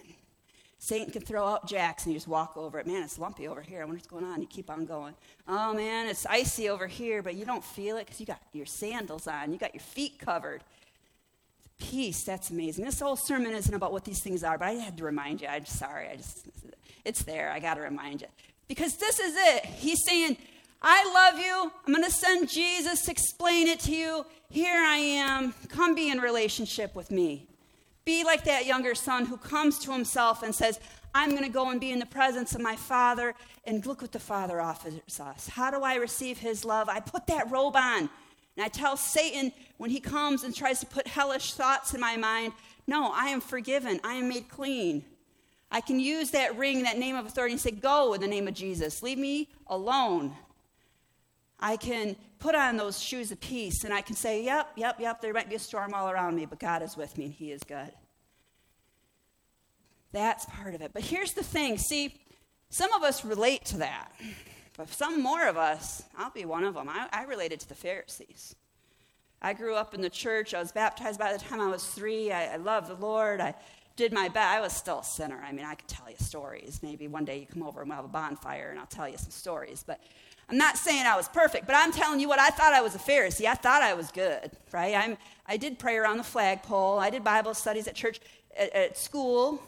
[0.78, 2.88] Satan can throw out jacks and you just walk over it.
[2.88, 3.82] Man, it's lumpy over here.
[3.82, 4.40] I wonder what's going on.
[4.40, 5.14] You keep on going.
[5.46, 8.66] Oh, man, it's icy over here, but you don't feel it because you got your
[8.66, 9.52] sandals on.
[9.52, 10.62] You got your feet covered.
[11.78, 12.84] Peace, that's amazing.
[12.84, 15.46] This whole sermon isn't about what these things are, but I had to remind you.
[15.46, 16.08] I'm sorry.
[16.08, 16.46] I just,
[17.04, 17.52] it's there.
[17.52, 18.28] I got to remind you.
[18.66, 19.64] Because this is it.
[19.64, 20.36] He's saying,
[20.82, 21.70] I love you.
[21.86, 24.26] I'm going to send Jesus to explain it to you.
[24.50, 25.54] Here I am.
[25.68, 27.46] Come be in relationship with me.
[28.04, 30.80] Be like that younger son who comes to himself and says,
[31.14, 33.34] I'm going to go and be in the presence of my father.
[33.64, 35.48] And look what the father offers us.
[35.48, 36.88] How do I receive his love?
[36.88, 38.10] I put that robe on.
[38.56, 42.16] And I tell Satan when he comes and tries to put hellish thoughts in my
[42.16, 42.52] mind,
[42.88, 44.00] no, I am forgiven.
[44.02, 45.04] I am made clean.
[45.70, 48.48] I can use that ring, that name of authority, and say, Go in the name
[48.48, 49.02] of Jesus.
[49.02, 50.34] Leave me alone.
[51.62, 55.20] I can put on those shoes of peace and I can say, Yep, yep, yep,
[55.20, 57.52] there might be a storm all around me, but God is with me and He
[57.52, 57.92] is good.
[60.10, 60.90] That's part of it.
[60.92, 62.20] But here's the thing see,
[62.68, 64.10] some of us relate to that,
[64.76, 67.76] but some more of us, I'll be one of them, I, I related to the
[67.76, 68.56] Pharisees.
[69.40, 70.54] I grew up in the church.
[70.54, 72.30] I was baptized by the time I was three.
[72.30, 73.40] I, I loved the Lord.
[73.40, 73.54] I
[73.96, 74.56] did my best.
[74.56, 75.42] I was still a sinner.
[75.44, 76.78] I mean, I could tell you stories.
[76.80, 79.18] Maybe one day you come over and we'll have a bonfire and I'll tell you
[79.18, 79.84] some stories.
[79.84, 80.00] But
[80.48, 82.94] I'm not saying I was perfect, but I'm telling you what I thought I was
[82.94, 83.46] a Pharisee.
[83.46, 84.94] I thought I was good, right?
[84.94, 86.98] I'm, I did prayer on the flagpole.
[86.98, 88.20] I did Bible studies at church,
[88.56, 89.62] at, at school,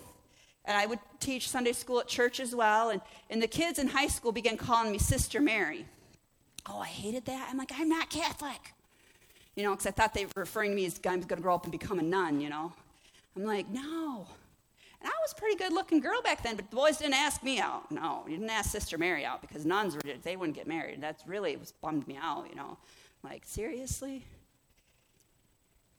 [0.64, 2.90] and I would teach Sunday school at church as well.
[2.90, 5.86] And, and the kids in high school began calling me Sister Mary.
[6.66, 7.48] Oh, I hated that.
[7.50, 8.74] I'm like, I'm not Catholic.
[9.56, 11.54] You know, because I thought they were referring to me as I'm going to grow
[11.54, 12.72] up and become a nun, you know.
[13.36, 14.26] I'm like, no.
[15.04, 17.42] And I was a pretty good looking girl back then, but the boys didn't ask
[17.42, 17.90] me out.
[17.90, 21.02] No, you didn't ask Sister Mary out because nuns were, they wouldn't get married.
[21.02, 22.78] That's really was bummed me out, you know.
[23.22, 24.24] like, seriously?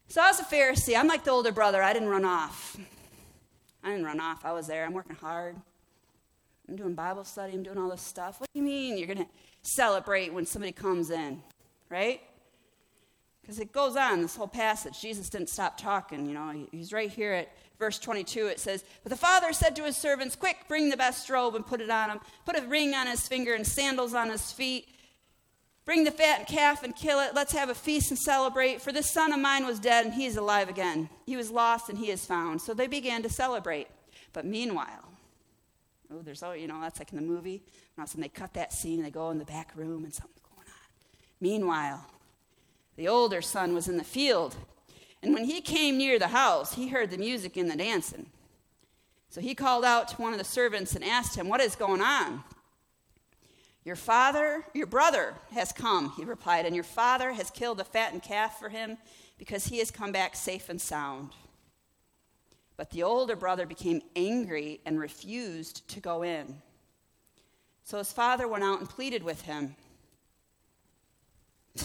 [0.08, 0.98] So I was a Pharisee.
[0.98, 1.84] I'm like the older brother.
[1.84, 2.78] I didn't run off.
[3.84, 4.44] I didn't run off.
[4.44, 4.86] I was there.
[4.86, 5.56] I'm working hard.
[6.68, 7.54] I'm doing Bible study.
[7.54, 8.39] I'm doing all this stuff.
[8.39, 9.28] What do you mean you're going to
[9.62, 11.44] celebrate when somebody comes in,
[11.89, 12.22] right?
[13.41, 15.00] Because it goes on, this whole passage.
[15.00, 16.65] Jesus didn't stop talking, you know.
[16.72, 20.36] He's right here at verse 22, it says, But the father said to his servants,
[20.36, 22.20] Quick, bring the best robe and put it on him.
[22.46, 24.88] Put a ring on his finger and sandals on his feet.
[25.86, 27.36] Bring the fat calf and kill it.
[27.36, 28.82] Let's have a feast and celebrate.
[28.82, 31.10] For this son of mine was dead and he is alive again.
[31.28, 32.62] He was lost and he is found.
[32.62, 33.88] So they began to celebrate.
[34.34, 35.12] But meanwhile,
[36.12, 37.56] oh, there's, oh, you know, that's like in the movie.
[37.58, 39.74] And all of a sudden they cut that scene and they go in the back
[39.76, 40.88] room and something's going on.
[41.40, 42.04] Meanwhile,
[42.96, 44.56] the older son was in the field
[45.26, 48.28] and when he came near the house, he heard the music and the dancing.
[49.32, 52.02] So he called out to one of the servants and asked him, What is going
[52.02, 52.44] on?
[53.84, 58.22] Your father, your brother has come, he replied, and your father has killed a fattened
[58.22, 59.00] calf for him
[59.40, 61.32] because he has come back safe and sound.
[62.78, 66.62] But the older brother became angry and refused to go in.
[67.84, 69.76] So his father went out and pleaded with him.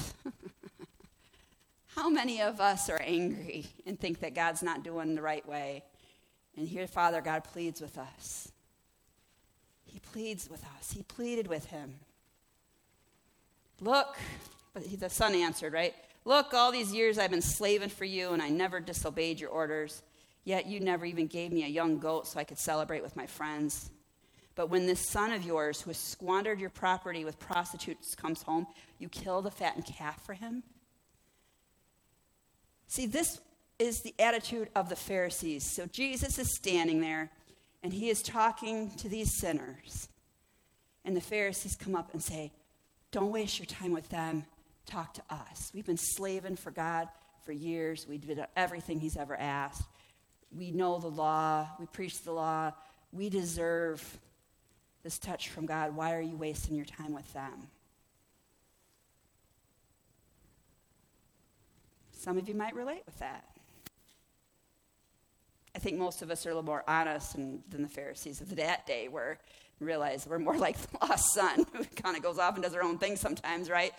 [1.96, 5.83] How many of us are angry and think that God's not doing the right way?
[6.57, 8.53] And here, Father God pleads with us.
[9.85, 10.92] He pleads with us.
[10.92, 11.96] He pleaded with him.
[13.81, 14.16] Look,
[14.72, 15.94] but the son answered, right?
[16.24, 20.03] Look, all these years I've been slaving for you, and I never disobeyed your orders.
[20.44, 23.26] Yet you never even gave me a young goat so I could celebrate with my
[23.26, 23.90] friends.
[24.55, 28.66] But when this son of yours, who has squandered your property with prostitutes, comes home,
[28.98, 30.62] you kill the fattened calf for him?
[32.90, 33.40] See, this
[33.79, 35.62] is the attitude of the Pharisees.
[35.62, 37.31] So Jesus is standing there
[37.85, 40.09] and he is talking to these sinners.
[41.05, 42.50] And the Pharisees come up and say,
[43.12, 44.44] Don't waste your time with them.
[44.87, 45.70] Talk to us.
[45.72, 47.07] We've been slaving for God
[47.44, 48.09] for years.
[48.09, 49.85] We did everything he's ever asked.
[50.50, 51.68] We know the law.
[51.79, 52.72] We preach the law.
[53.12, 54.18] We deserve
[55.05, 55.94] this touch from God.
[55.94, 57.68] Why are you wasting your time with them?
[62.20, 63.46] Some of you might relate with that.
[65.74, 68.54] I think most of us are a little more honest than, than the Pharisees of
[68.56, 69.38] that day, where
[69.78, 72.83] realize we're more like the lost son who kind of goes off and does their
[72.83, 73.94] own thing sometimes, right?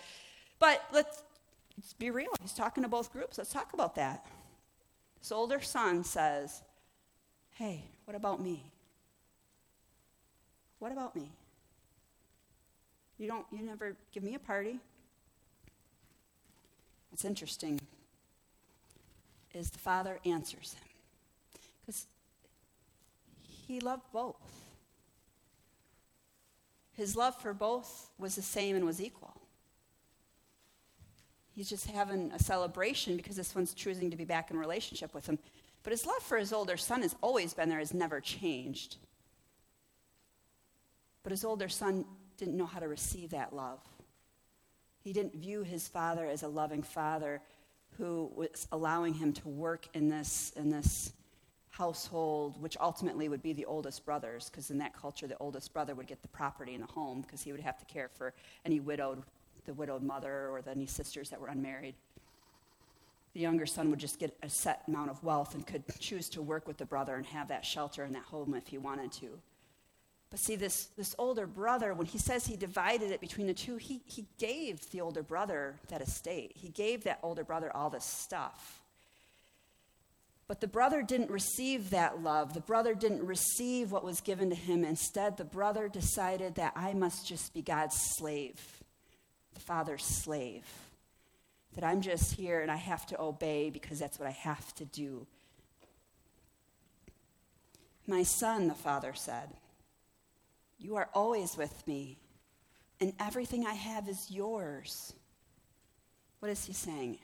[0.60, 1.20] But let's,
[1.76, 2.28] let's be real.
[2.40, 3.38] He's talking to both groups.
[3.38, 4.24] Let's talk about that.
[5.18, 6.62] This older son says,
[7.50, 8.70] Hey, what about me?
[10.78, 11.28] What about me?
[13.18, 14.78] You don't you never give me a party.
[17.12, 17.80] It's interesting
[19.54, 20.88] is the father answers him.
[21.80, 22.06] Because
[23.66, 24.36] he loved both.
[26.92, 29.34] His love for both was the same and was equal.
[31.54, 35.26] He's just having a celebration because this one's choosing to be back in relationship with
[35.26, 35.38] him.
[35.82, 38.96] But his love for his older son has always been there, has never changed.
[41.22, 42.04] But his older son
[42.36, 43.80] didn't know how to receive that love.
[45.00, 47.40] He didn't view his father as a loving father
[47.98, 51.12] who was allowing him to work in this, in this
[51.70, 55.94] household, which ultimately would be the oldest brothers, because in that culture, the oldest brother
[55.94, 58.34] would get the property in the home because he would have to care for
[58.64, 59.22] any widowed,
[59.64, 61.94] the widowed mother or the, any sisters that were unmarried.
[63.34, 66.42] The younger son would just get a set amount of wealth and could choose to
[66.42, 69.38] work with the brother and have that shelter and that home if he wanted to.
[70.32, 73.76] But see, this, this older brother, when he says he divided it between the two,
[73.76, 76.52] he, he gave the older brother that estate.
[76.54, 78.80] He gave that older brother all this stuff.
[80.48, 82.54] But the brother didn't receive that love.
[82.54, 84.86] The brother didn't receive what was given to him.
[84.86, 88.58] Instead, the brother decided that I must just be God's slave,
[89.52, 90.64] the father's slave.
[91.74, 94.86] That I'm just here and I have to obey because that's what I have to
[94.86, 95.26] do.
[98.06, 99.50] My son, the father said,
[100.82, 102.18] you are always with me,
[103.00, 105.14] and everything I have is yours.
[106.40, 107.18] What is he saying?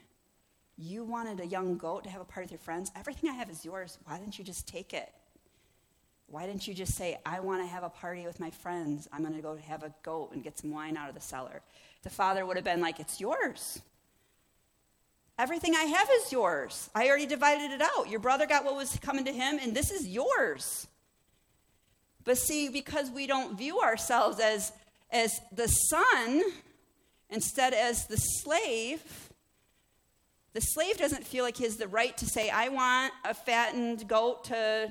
[0.76, 2.92] You wanted a young goat to have a party with your friends.
[2.94, 3.98] Everything I have is yours.
[4.04, 5.12] Why didn't you just take it?
[6.28, 9.08] Why didn't you just say, I want to have a party with my friends?
[9.12, 11.62] I'm going to go have a goat and get some wine out of the cellar.
[12.02, 13.80] The father would have been like, It's yours.
[15.38, 16.90] Everything I have is yours.
[16.94, 18.08] I already divided it out.
[18.08, 20.86] Your brother got what was coming to him, and this is yours.
[22.28, 24.70] But see, because we don't view ourselves as,
[25.10, 26.42] as the son,
[27.30, 29.30] instead as the slave,
[30.52, 34.06] the slave doesn't feel like he has the right to say, I want a fattened
[34.06, 34.90] goat to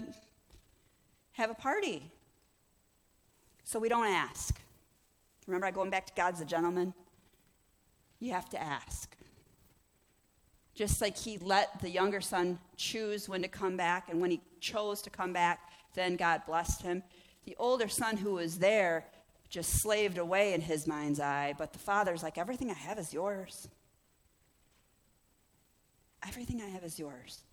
[1.33, 2.09] have a party.
[3.63, 4.59] So we don't ask.
[5.45, 6.91] Remember, I going back to God's a gentleman?
[8.19, 9.15] You have to ask.
[10.73, 14.41] Just like he let the younger son choose when to come back, and when he
[14.59, 15.59] chose to come back,
[15.93, 17.03] then God blessed him.
[17.47, 19.05] The older son who was there
[19.47, 23.13] just slaved away in his mind's eye, but the father's like, Everything I have is
[23.13, 23.69] yours.
[26.27, 27.43] Everything I have is yours.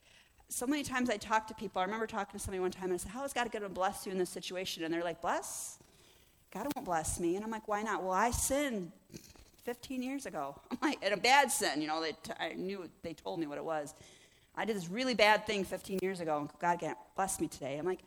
[0.49, 1.81] So many times I talk to people.
[1.81, 3.69] I remember talking to somebody one time and I said, How is God going to
[3.69, 4.83] bless you in this situation?
[4.83, 5.79] And they're like, Bless?
[6.53, 7.37] God won't bless me.
[7.37, 8.03] And I'm like, Why not?
[8.03, 8.91] Well, I sinned
[9.63, 10.61] 15 years ago.
[10.73, 11.81] I'm like, and a bad sin.
[11.81, 13.95] You know, they t- I knew, they told me what it was.
[14.57, 17.79] I did this really bad thing 15 years ago, and God can't bless me today.
[17.79, 18.01] I'm like,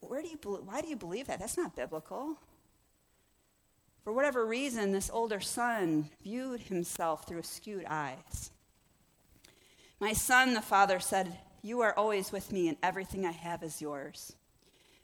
[0.00, 1.38] where do you, why do you believe that?
[1.38, 2.36] That's not biblical.
[4.02, 8.50] For whatever reason, this older son viewed himself through skewed eyes.
[10.00, 13.82] My son, the father said, You are always with me, and everything I have is
[13.82, 14.34] yours.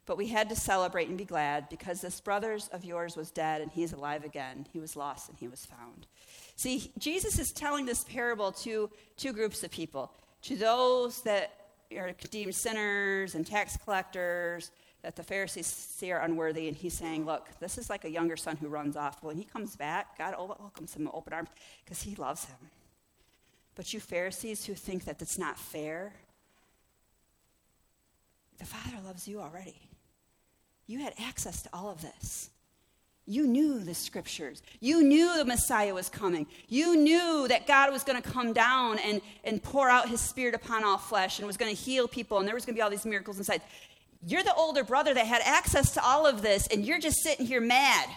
[0.07, 3.61] But we had to celebrate and be glad because this brother of yours was dead
[3.61, 4.67] and he's alive again.
[4.73, 6.07] He was lost and he was found.
[6.55, 11.51] See, Jesus is telling this parable to two groups of people to those that
[11.99, 14.71] are deemed sinners and tax collectors,
[15.07, 18.37] that the Pharisees see are unworthy, and he's saying, Look, this is like a younger
[18.37, 19.23] son who runs off.
[19.23, 21.49] When he comes back, God welcomes him with open arms
[21.85, 22.57] because he loves him.
[23.77, 26.13] But you Pharisees who think that it's not fair,
[28.59, 29.77] the Father loves you already.
[30.89, 32.51] You had access to all of this.
[33.29, 34.63] You knew the scriptures.
[34.81, 36.47] You knew the Messiah was coming.
[36.69, 40.55] You knew that God was going to come down and, and pour out his spirit
[40.55, 42.83] upon all flesh and was going to heal people and there was going to be
[42.83, 43.63] all these miracles and inside.
[44.25, 47.47] You're the older brother that had access to all of this, and you're just sitting
[47.47, 48.09] here mad.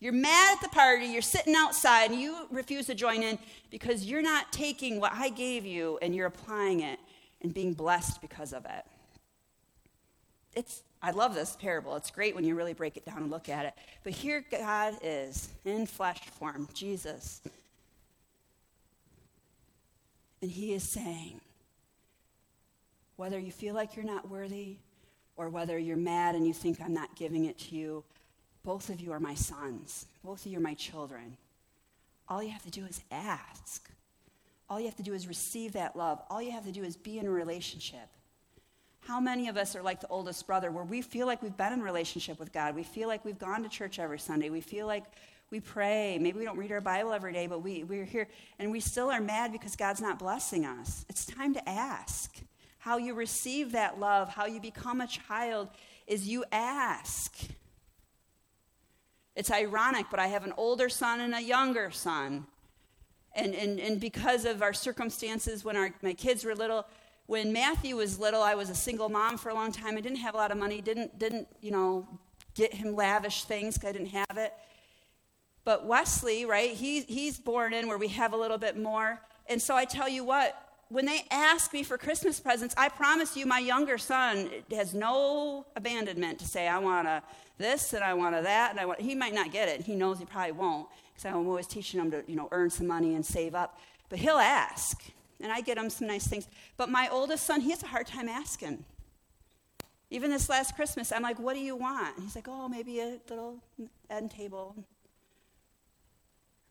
[0.00, 3.38] You're mad at the party, you're sitting outside, and you refuse to join in
[3.70, 6.98] because you're not taking what I gave you and you're applying it
[7.42, 8.84] and being blessed because of it.
[10.54, 11.96] It's, I love this parable.
[11.96, 13.74] It's great when you really break it down and look at it.
[14.02, 17.40] But here God is in flesh form, Jesus.
[20.42, 21.40] And he is saying,
[23.16, 24.76] whether you feel like you're not worthy
[25.36, 28.04] or whether you're mad and you think I'm not giving it to you,
[28.62, 30.06] both of you are my sons.
[30.24, 31.36] Both of you are my children.
[32.28, 33.90] All you have to do is ask.
[34.70, 36.22] All you have to do is receive that love.
[36.30, 38.08] All you have to do is be in a relationship.
[39.00, 41.74] How many of us are like the oldest brother where we feel like we've been
[41.74, 42.74] in relationship with God?
[42.74, 44.48] We feel like we've gone to church every Sunday.
[44.48, 45.04] We feel like
[45.50, 46.18] we pray.
[46.18, 48.28] Maybe we don't read our Bible every day, but we, we're here
[48.58, 51.04] and we still are mad because God's not blessing us.
[51.10, 52.34] It's time to ask.
[52.84, 55.70] How you receive that love, how you become a child,
[56.06, 57.34] is you ask.
[59.34, 62.46] It's ironic, but I have an older son and a younger son.
[63.34, 66.84] And, and, and because of our circumstances when our, my kids were little,
[67.24, 69.96] when Matthew was little, I was a single mom for a long time.
[69.96, 72.06] I didn't have a lot of money, didn't, didn't you know,
[72.54, 74.52] get him lavish things because I didn't have it.
[75.64, 79.22] But Wesley, right, he, he's born in where we have a little bit more.
[79.46, 83.36] And so I tell you what, when they ask me for Christmas presents, I promise
[83.36, 87.22] you my younger son has no abandonment to say, I want a
[87.58, 88.70] this and I want a that.
[88.70, 89.82] And I want, he might not get it.
[89.82, 92.86] He knows he probably won't because I'm always teaching him to, you know, earn some
[92.86, 93.78] money and save up.
[94.08, 95.02] But he'll ask
[95.40, 96.48] and I get him some nice things.
[96.76, 98.84] But my oldest son, he has a hard time asking.
[100.10, 102.20] Even this last Christmas, I'm like, what do you want?
[102.20, 103.58] he's like, oh, maybe a little
[104.10, 104.76] end table.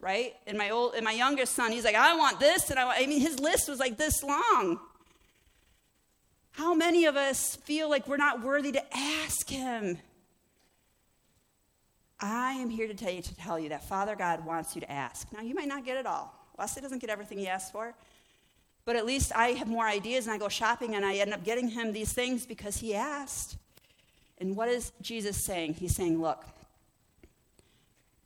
[0.04, 0.34] Right?
[0.46, 3.00] And my old and my youngest son, he's like, I want this, and I want
[3.00, 4.80] I mean his list was like this long.
[6.52, 9.98] How many of us feel like we're not worthy to ask him?
[12.20, 14.92] I am here to tell you to tell you that Father God wants you to
[14.92, 15.32] ask.
[15.32, 16.34] Now you might not get it all.
[16.60, 17.96] Wesley doesn't get everything he asks for.
[18.86, 21.46] But at least I have more ideas and I go shopping and I end up
[21.46, 23.56] getting him these things because he asked.
[24.38, 25.76] And what is Jesus saying?
[25.76, 26.44] He's saying, Look,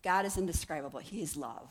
[0.08, 1.70] God is indescribable, He is love.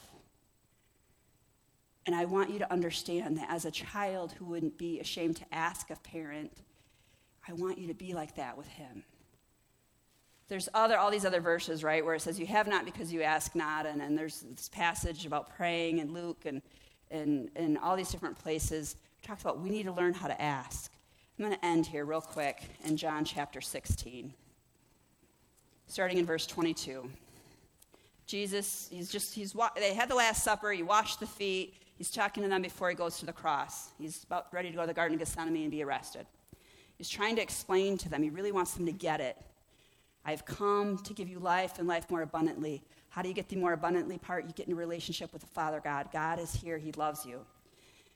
[2.05, 5.45] And I want you to understand that as a child who wouldn't be ashamed to
[5.51, 6.51] ask a parent,
[7.47, 9.03] I want you to be like that with Him.
[10.49, 13.23] There's other, all these other verses, right, where it says, You have not because you
[13.23, 13.88] ask not.
[13.88, 16.61] And, and there's this passage about praying in Luke and
[17.11, 20.91] and, and all these different places, talks about we need to learn how to ask.
[21.38, 24.33] I'm going to end here real quick in John chapter 16,
[25.88, 27.09] starting in verse 22.
[28.28, 32.43] Jesus, he's just, he's, they had the Last Supper, he washed the feet, he's talking
[32.43, 33.89] to them before he goes to the cross.
[33.97, 36.25] He's about ready to go to the Garden of Gethsemane and be arrested.
[36.97, 39.38] He's trying to explain to them, he really wants them to get it.
[40.25, 42.84] I've come to give you life and life more abundantly.
[43.09, 44.45] How do you get the more abundantly part?
[44.45, 46.09] You get in a relationship with the Father God.
[46.11, 47.39] God is here, He loves you.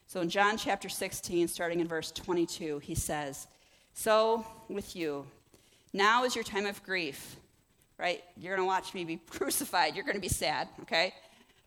[0.08, 3.48] So in John chapter 16, starting in verse 22, he says,
[3.94, 5.26] So with you,
[5.94, 7.38] now is your time of grief,
[8.02, 8.24] right?
[8.36, 9.96] You're going to watch me be crucified.
[9.96, 11.14] You're going to be sad, okay?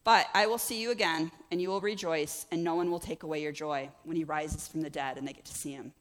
[0.02, 3.22] But I will see you again, and you will rejoice, and no one will take
[3.22, 5.92] away your joy when he rises from the dead and they get to see him.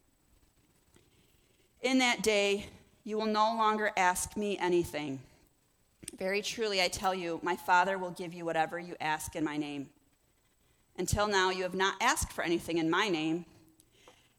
[1.80, 2.66] In that day,
[3.04, 5.20] you will no longer ask me anything.
[6.18, 9.56] Very truly, I tell you, my Father will give you whatever you ask in my
[9.56, 9.88] name.
[10.98, 13.46] Until now, you have not asked for anything in my name.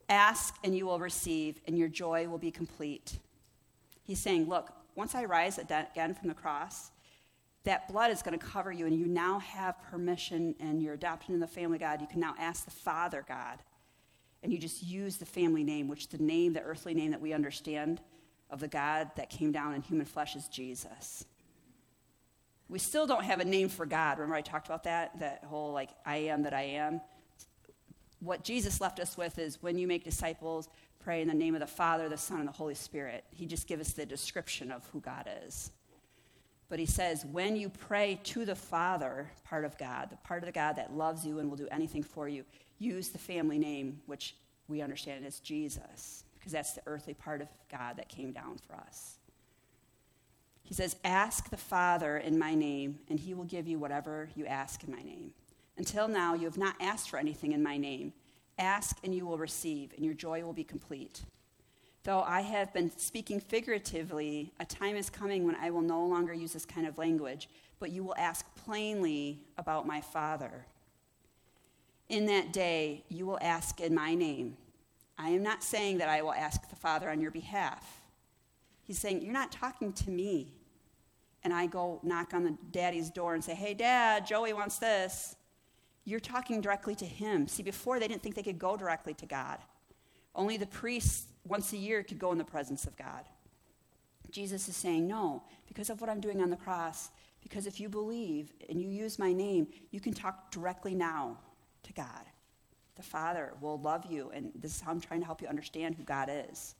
[0.10, 3.18] Ask and you will receive, and your joy will be complete.
[4.04, 6.92] He's saying, Look, once I rise again from the cross,
[7.66, 11.32] that blood is going to cover you, and you now have permission and you're adopted
[11.32, 12.00] in the family God.
[12.00, 13.60] You can now ask the Father God.
[14.44, 17.34] And you just use the family name, which the name, the earthly name that we
[17.34, 18.00] understand
[18.52, 21.26] of the God that came down in human flesh is Jesus.
[22.70, 24.20] We still don't have a name for God.
[24.20, 25.20] Remember, I talked about that?
[25.20, 27.02] That whole, like, I am that I am.
[28.20, 30.70] What Jesus left us with is when you make disciples,
[31.00, 33.24] pray in the name of the Father, the Son, and the Holy Spirit.
[33.32, 35.72] He just gives us the description of who God is.
[36.68, 40.48] But he says, when you pray to the Father, part of God, the part of
[40.48, 42.44] the God that loves you and will do anything for you,
[42.80, 44.36] use the family name, which
[44.68, 48.76] we understand as Jesus, because that's the earthly part of God that came down for
[48.76, 49.18] us.
[50.64, 54.48] He says, Ask the Father in my name, and he will give you whatever you
[54.48, 55.32] ask in my name.
[55.78, 58.14] Until now, you have not asked for anything in my name.
[58.58, 61.24] Ask, and you will receive, and your joy will be complete.
[62.04, 66.34] Though I have been speaking figuratively, a time is coming when I will no longer
[66.34, 67.50] use this kind of language,
[67.80, 70.66] but you will ask plainly about my Father.
[72.08, 74.56] In that day, you will ask in my name.
[75.18, 78.02] I am not saying that I will ask the Father on your behalf.
[78.84, 80.54] He's saying, You're not talking to me.
[81.44, 85.36] And I go knock on the daddy's door and say, Hey, dad, Joey wants this.
[86.06, 87.48] You're talking directly to him.
[87.48, 89.58] See, before they didn't think they could go directly to God.
[90.36, 93.26] Only the priests once a year could go in the presence of God.
[94.30, 97.10] Jesus is saying, No, because of what I'm doing on the cross,
[97.42, 101.38] because if you believe and you use my name, you can talk directly now
[101.84, 102.26] to God.
[102.96, 105.96] The Father will love you, and this is how I'm trying to help you understand
[105.96, 106.76] who God is.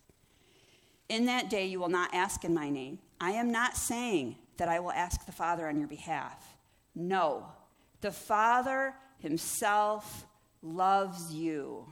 [1.08, 3.00] In that day, you will not ask in my name.
[3.22, 6.58] I am not saying that I will ask the Father on your behalf.
[6.96, 7.46] No,
[8.02, 10.26] the Father himself
[10.62, 11.86] loves you.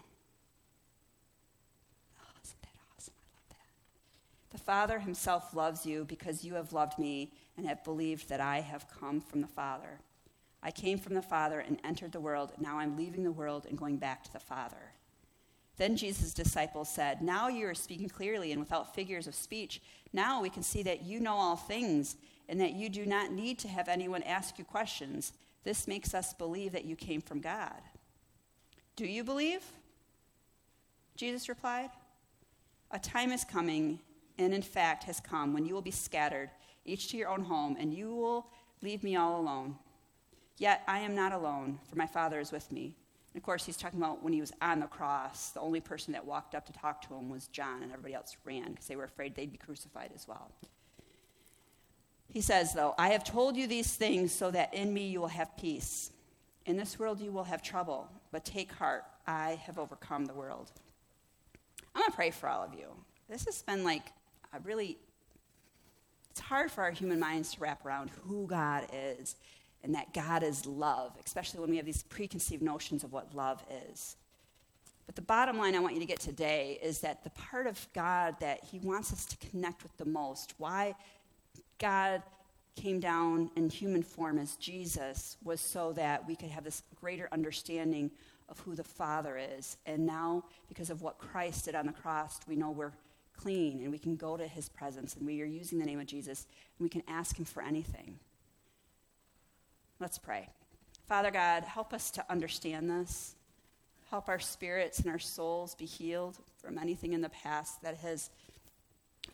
[2.20, 3.14] Oh, isn't that awesome?
[3.18, 4.58] I love that.
[4.58, 8.62] The Father himself loves you because you have loved me and have believed that I
[8.62, 10.00] have come from the Father.
[10.62, 12.54] I came from the Father and entered the world.
[12.60, 14.94] Now I'm leaving the world and going back to the Father.
[15.78, 19.82] Then Jesus' disciples said, Now you are speaking clearly and without figures of speech.
[20.14, 22.16] Now we can see that you know all things
[22.48, 25.34] and that you do not need to have anyone ask you questions.
[25.64, 27.82] This makes us believe that you came from God.
[28.96, 29.64] Do you believe?
[31.16, 31.90] Jesus replied.
[32.92, 34.00] A time is coming,
[34.38, 36.50] and in fact has come, when you will be scattered,
[36.86, 38.48] each to your own home, and you will
[38.82, 39.76] leave me all alone.
[40.58, 42.96] Yet I am not alone, for my Father is with me.
[43.34, 46.14] And of course, he's talking about when he was on the cross, the only person
[46.14, 48.96] that walked up to talk to him was John, and everybody else ran because they
[48.96, 50.52] were afraid they'd be crucified as well.
[52.30, 55.28] He says, though, I have told you these things so that in me you will
[55.28, 56.12] have peace.
[56.66, 60.72] In this world you will have trouble, but take heart, I have overcome the world.
[61.94, 62.88] I'm going to pray for all of you.
[63.30, 64.08] This has been like
[64.54, 64.98] a really,
[66.32, 69.36] it's hard for our human minds to wrap around who God is
[69.84, 73.64] and that God is love, especially when we have these preconceived notions of what love
[73.92, 74.16] is.
[75.06, 77.86] But the bottom line I want you to get today is that the part of
[77.94, 80.96] God that He wants us to connect with the most, why
[81.84, 82.24] God
[82.78, 87.28] came down in human form as Jesus, was so that we could have this greater
[87.34, 88.10] understanding
[88.48, 89.76] of who the Father is.
[89.86, 92.94] And now, because of what Christ did on the cross, we know we're
[93.38, 96.06] clean and we can go to His presence and we are using the name of
[96.06, 96.48] Jesus
[96.80, 98.18] and we can ask Him for anything.
[100.00, 100.48] Let's pray.
[101.06, 103.36] Father God, help us to understand this.
[104.10, 108.30] Help our spirits and our souls be healed from anything in the past that has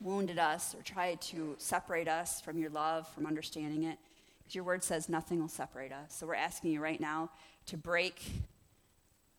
[0.00, 3.98] wounded us or tried to separate us from your love, from understanding it.
[4.38, 6.14] Because your word says nothing will separate us.
[6.14, 7.30] So we're asking you right now
[7.66, 8.22] to break,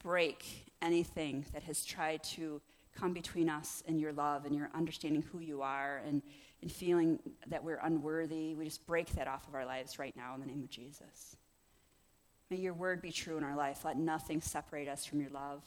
[0.04, 2.62] break anything that has tried to
[2.95, 6.22] come between us and your love and your understanding who you are and
[6.62, 10.36] and feeling that we're unworthy, we just break that off of our lives right now
[10.36, 11.36] in the name of Jesus.
[12.49, 13.84] May your word be true in our life.
[13.84, 15.64] Let nothing separate us from your love.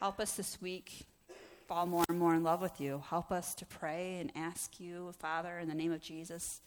[0.00, 1.06] Help us this week
[1.68, 3.02] fall more and more in love with you.
[3.10, 6.62] Help us to pray and ask you, Father, in the name of Jesus,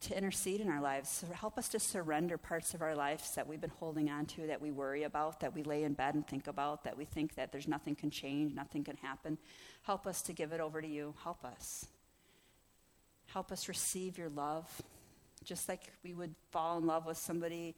[0.00, 1.24] to intercede in our lives.
[1.32, 4.60] Help us to surrender parts of our lives that we've been holding on to, that
[4.60, 7.52] we worry about, that we lay in bed and think about, that we think that
[7.52, 9.38] there's nothing can change, nothing can happen.
[9.82, 11.14] Help us to give it over to you.
[11.22, 11.86] Help us.
[13.26, 14.82] Help us receive your love,
[15.44, 17.76] just like we would fall in love with somebody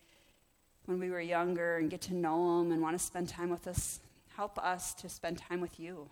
[0.86, 3.66] when we were younger and get to know them and want to spend time with
[3.66, 4.00] us.
[4.36, 6.10] Help us to spend time with you.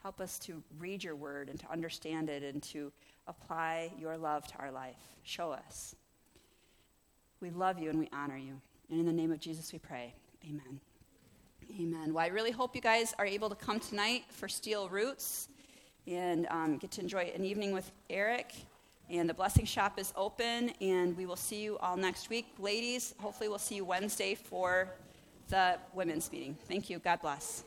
[0.00, 2.92] Help us to read your word and to understand it and to
[3.26, 4.94] apply your love to our life.
[5.24, 5.96] Show us.
[7.40, 8.60] We love you and we honor you.
[8.88, 10.14] And in the name of Jesus we pray.
[10.48, 10.78] Amen.
[11.80, 12.14] Amen.
[12.14, 15.48] Well, I really hope you guys are able to come tonight for Steel Roots
[16.06, 18.52] and um, get to enjoy an evening with Eric.
[19.10, 22.46] And the blessing shop is open, and we will see you all next week.
[22.58, 24.88] Ladies, hopefully, we'll see you Wednesday for
[25.48, 26.56] the women's meeting.
[26.68, 26.98] Thank you.
[26.98, 27.64] God bless.